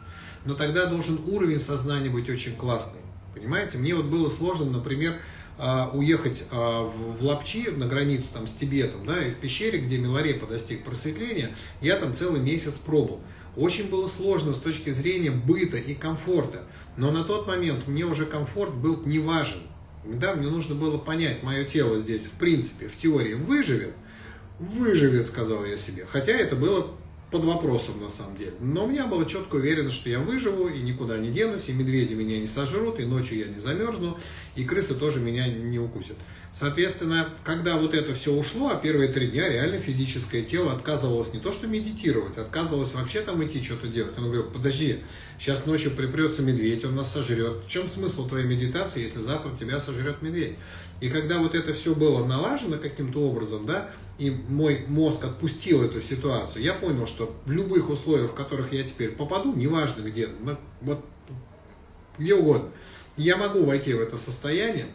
[0.45, 3.01] но тогда должен уровень сознания быть очень классный,
[3.33, 3.77] понимаете?
[3.77, 5.15] Мне вот было сложно, например,
[5.93, 10.47] уехать а, в Лапчи на границу там, с Тибетом, да, и в пещере, где Миларепа
[10.47, 13.19] достиг просветления, я там целый месяц пробыл.
[13.55, 16.63] Очень было сложно с точки зрения быта и комфорта,
[16.97, 19.59] но на тот момент мне уже комфорт был не важен.
[20.05, 23.93] Да, мне нужно было понять, мое тело здесь, в принципе, в теории выживет,
[24.59, 26.05] выживет, сказал я себе.
[26.07, 26.87] Хотя это было
[27.31, 28.53] под вопросом на самом деле.
[28.59, 32.13] Но у меня было четко уверено, что я выживу и никуда не денусь, и медведи
[32.13, 34.19] меня не сожрут, и ночью я не замерзну,
[34.55, 36.17] и крысы тоже меня не укусят.
[36.53, 41.39] Соответственно, когда вот это все ушло, а первые три дня реально физическое тело отказывалось не
[41.39, 44.17] то что медитировать, отказывалось вообще там идти что-то делать.
[44.17, 44.97] Он говорит, подожди,
[45.39, 47.63] сейчас ночью припрется медведь, он нас сожрет.
[47.65, 50.55] В чем смысл твоей медитации, если завтра тебя сожрет медведь?
[51.01, 56.01] И когда вот это все было налажено каким-то образом, да, и мой мозг отпустил эту
[56.01, 60.29] ситуацию, я понял, что в любых условиях, в которых я теперь попаду, неважно где,
[60.81, 61.03] вот
[62.17, 62.69] где угодно,
[63.17, 64.87] я могу войти в это состояние,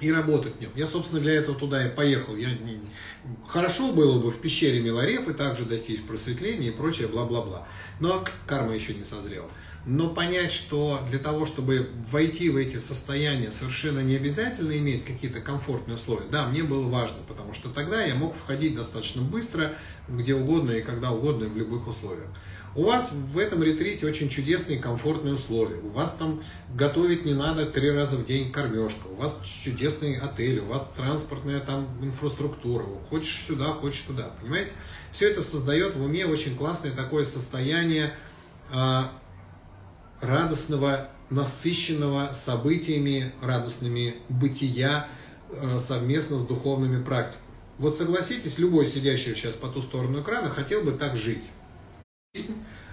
[0.00, 0.70] и работать в нем.
[0.74, 2.34] Я, собственно, для этого туда и поехал.
[2.34, 2.80] Я не...
[3.46, 7.66] Хорошо было бы в пещере Милорепы также достичь просветления и прочее, бла-бла-бла.
[8.00, 9.48] Но карма еще не созрела.
[9.86, 15.40] Но понять, что для того, чтобы войти в эти состояния, совершенно не обязательно иметь какие-то
[15.40, 16.26] комфортные условия.
[16.30, 19.72] Да, мне было важно, потому что тогда я мог входить достаточно быстро,
[20.08, 22.28] где угодно и когда угодно, и в любых условиях.
[22.76, 25.80] У вас в этом ретрите очень чудесные комфортные условия.
[25.82, 26.40] У вас там
[26.74, 29.08] готовить не надо три раза в день кормежка.
[29.08, 32.84] У вас чудесный отель, у вас транспортная там инфраструктура.
[33.08, 34.30] Хочешь сюда, хочешь туда.
[34.40, 34.70] Понимаете?
[35.10, 38.12] Все это создает в уме очень классное такое состояние
[38.72, 39.02] э,
[40.20, 45.08] радостного, насыщенного событиями радостными бытия
[45.50, 47.44] э, совместно с духовными практиками.
[47.78, 51.48] Вот согласитесь, любой сидящий сейчас по ту сторону экрана хотел бы так жить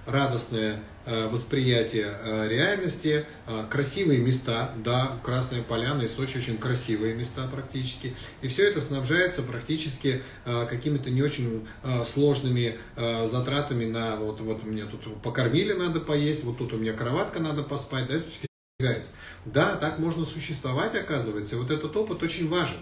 [0.07, 7.13] радостное э, восприятие э, реальности, э, красивые места, да, Красная Поляна и Сочи очень красивые
[7.13, 11.67] места практически, и все это снабжается практически какими-то не очень
[12.05, 12.77] сложными
[13.25, 17.63] затратами на вот, вот мне тут покормили, надо поесть, вот тут у меня кроватка, надо
[17.63, 18.05] поспать,
[18.79, 18.93] да,
[19.45, 22.77] да, так можно существовать, оказывается, и вот этот опыт очень важен.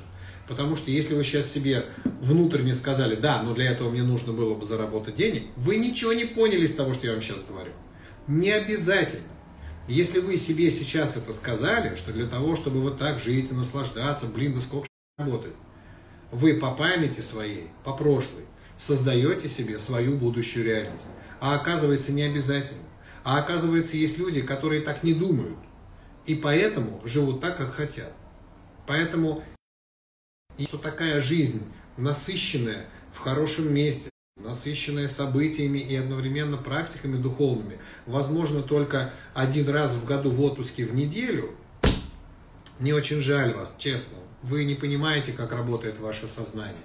[0.47, 1.85] Потому что если вы сейчас себе
[2.21, 6.25] внутренне сказали, да, но для этого мне нужно было бы заработать денег, вы ничего не
[6.25, 7.71] поняли из того, что я вам сейчас говорю.
[8.27, 9.23] Не обязательно.
[9.87, 14.25] Если вы себе сейчас это сказали, что для того, чтобы вот так жить и наслаждаться,
[14.25, 14.87] блин, да сколько
[15.17, 15.55] работает,
[16.31, 18.45] вы по памяти своей, по прошлой,
[18.77, 21.07] создаете себе свою будущую реальность.
[21.39, 22.81] А оказывается не обязательно.
[23.23, 25.57] А оказывается есть люди, которые так не думают.
[26.25, 28.11] И поэтому живут так, как хотят.
[28.87, 29.43] Поэтому
[30.57, 31.63] и что такая жизнь,
[31.97, 40.05] насыщенная в хорошем месте, насыщенная событиями и одновременно практиками духовными, возможно только один раз в
[40.05, 41.51] году в отпуске в неделю,
[42.79, 44.17] мне очень жаль вас, честно.
[44.43, 46.75] Вы не понимаете, как работает ваше сознание.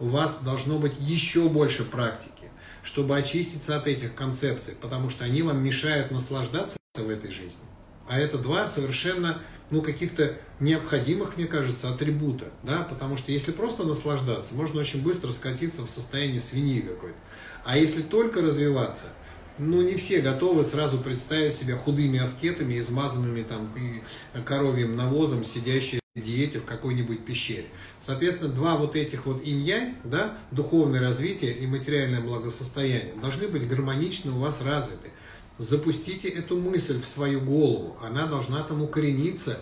[0.00, 2.50] У вас должно быть еще больше практики,
[2.82, 7.62] чтобы очиститься от этих концепций, потому что они вам мешают наслаждаться в этой жизни.
[8.08, 9.38] А это два совершенно
[9.70, 15.32] ну, каких-то необходимых, мне кажется, атрибута, да, потому что если просто наслаждаться, можно очень быстро
[15.32, 17.16] скатиться в состояние свиньи какой-то.
[17.64, 19.06] А если только развиваться,
[19.58, 23.72] ну, не все готовы сразу представить себя худыми аскетами, измазанными там
[24.44, 27.66] коровьим навозом, сидящие в диете в какой-нибудь пещере.
[27.98, 34.36] Соответственно, два вот этих вот инь да, духовное развитие и материальное благосостояние, должны быть гармонично
[34.36, 35.10] у вас развиты.
[35.58, 39.58] Запустите эту мысль в свою голову, она должна там укорениться.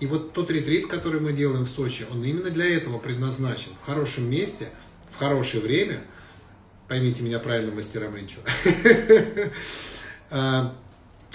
[0.00, 3.72] И вот тот ретрит, который мы делаем в Сочи, он именно для этого предназначен.
[3.82, 4.70] В хорошем месте,
[5.10, 6.02] в хорошее время,
[6.88, 8.38] поймите меня правильно, мастера Менчу,
[10.30, 10.74] а,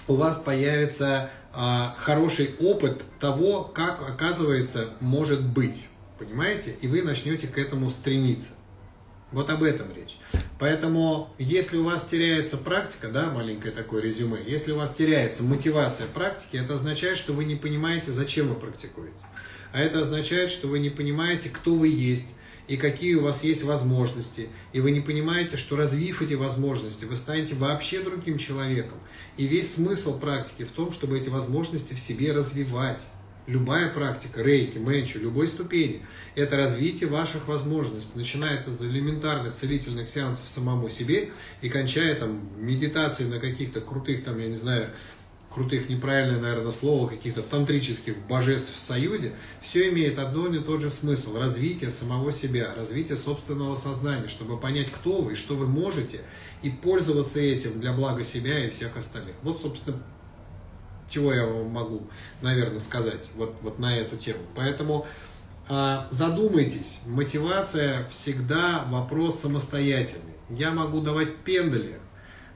[0.07, 5.85] у вас появится а, хороший опыт того, как, оказывается, может быть.
[6.17, 6.75] Понимаете?
[6.81, 8.49] И вы начнете к этому стремиться.
[9.31, 10.17] Вот об этом речь.
[10.57, 16.07] Поэтому, если у вас теряется практика, да, маленькое такое резюме, если у вас теряется мотивация
[16.07, 19.13] практики, это означает, что вы не понимаете, зачем вы практикуете.
[19.71, 22.29] А это означает, что вы не понимаете, кто вы есть,
[22.67, 24.49] и какие у вас есть возможности.
[24.73, 28.97] И вы не понимаете, что развив эти возможности, вы станете вообще другим человеком.
[29.37, 33.01] И весь смысл практики в том, чтобы эти возможности в себе развивать.
[33.49, 36.03] Любая практика, рейки, мэнчу, любой ступени–
[36.35, 41.31] это развитие ваших возможностей, начиная от элементарных целительных сеансов самому себе
[41.63, 44.91] и кончая там медитацией на каких-то крутых, там, я не знаю,
[45.51, 49.33] крутых, неправильное, наверное, слово, каких-то тантрических божеств в союзе,
[49.63, 54.91] все имеет одно и тот же смысл– развитие самого себя, развитие собственного сознания, чтобы понять,
[54.91, 56.21] кто вы и что вы можете,
[56.61, 59.33] и пользоваться этим для блага себя и всех остальных.
[59.41, 59.97] Вот, собственно,
[61.09, 62.03] чего я вам могу,
[62.41, 64.39] наверное, сказать вот, вот на эту тему.
[64.55, 65.05] Поэтому
[65.67, 70.33] э, задумайтесь, мотивация всегда вопрос самостоятельный.
[70.49, 71.99] Я могу давать пендали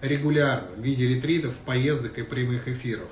[0.01, 3.09] регулярно в виде ретритов, поездок и прямых эфиров.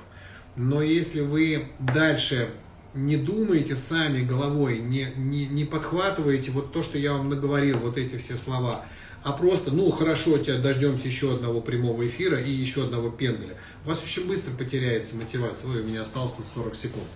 [0.56, 2.48] Но если вы дальше
[2.94, 7.96] не думаете сами головой, не, не, не подхватываете вот то, что я вам наговорил, вот
[7.96, 8.84] эти все слова,
[9.24, 13.54] а просто, ну хорошо, тебя дождемся еще одного прямого эфира и еще одного пенделя.
[13.84, 15.70] У вас очень быстро потеряется мотивация.
[15.70, 17.06] Ой, у меня осталось тут 40 секунд.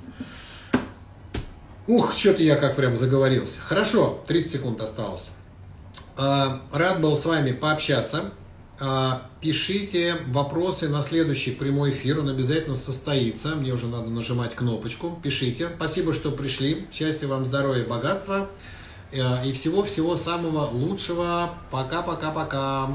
[1.88, 3.60] Ух, что-то я как прям заговорился.
[3.60, 5.30] Хорошо, 30 секунд осталось.
[6.16, 8.32] А, рад был с вами пообщаться.
[8.78, 13.54] А, пишите вопросы на следующий прямой эфир, он обязательно состоится.
[13.54, 15.18] Мне уже надо нажимать кнопочку.
[15.22, 15.70] Пишите.
[15.76, 16.86] Спасибо, что пришли.
[16.92, 18.48] Счастья вам, здоровья, богатства.
[19.12, 21.50] Э, и всего-всего самого лучшего.
[21.70, 22.90] Пока-пока-пока.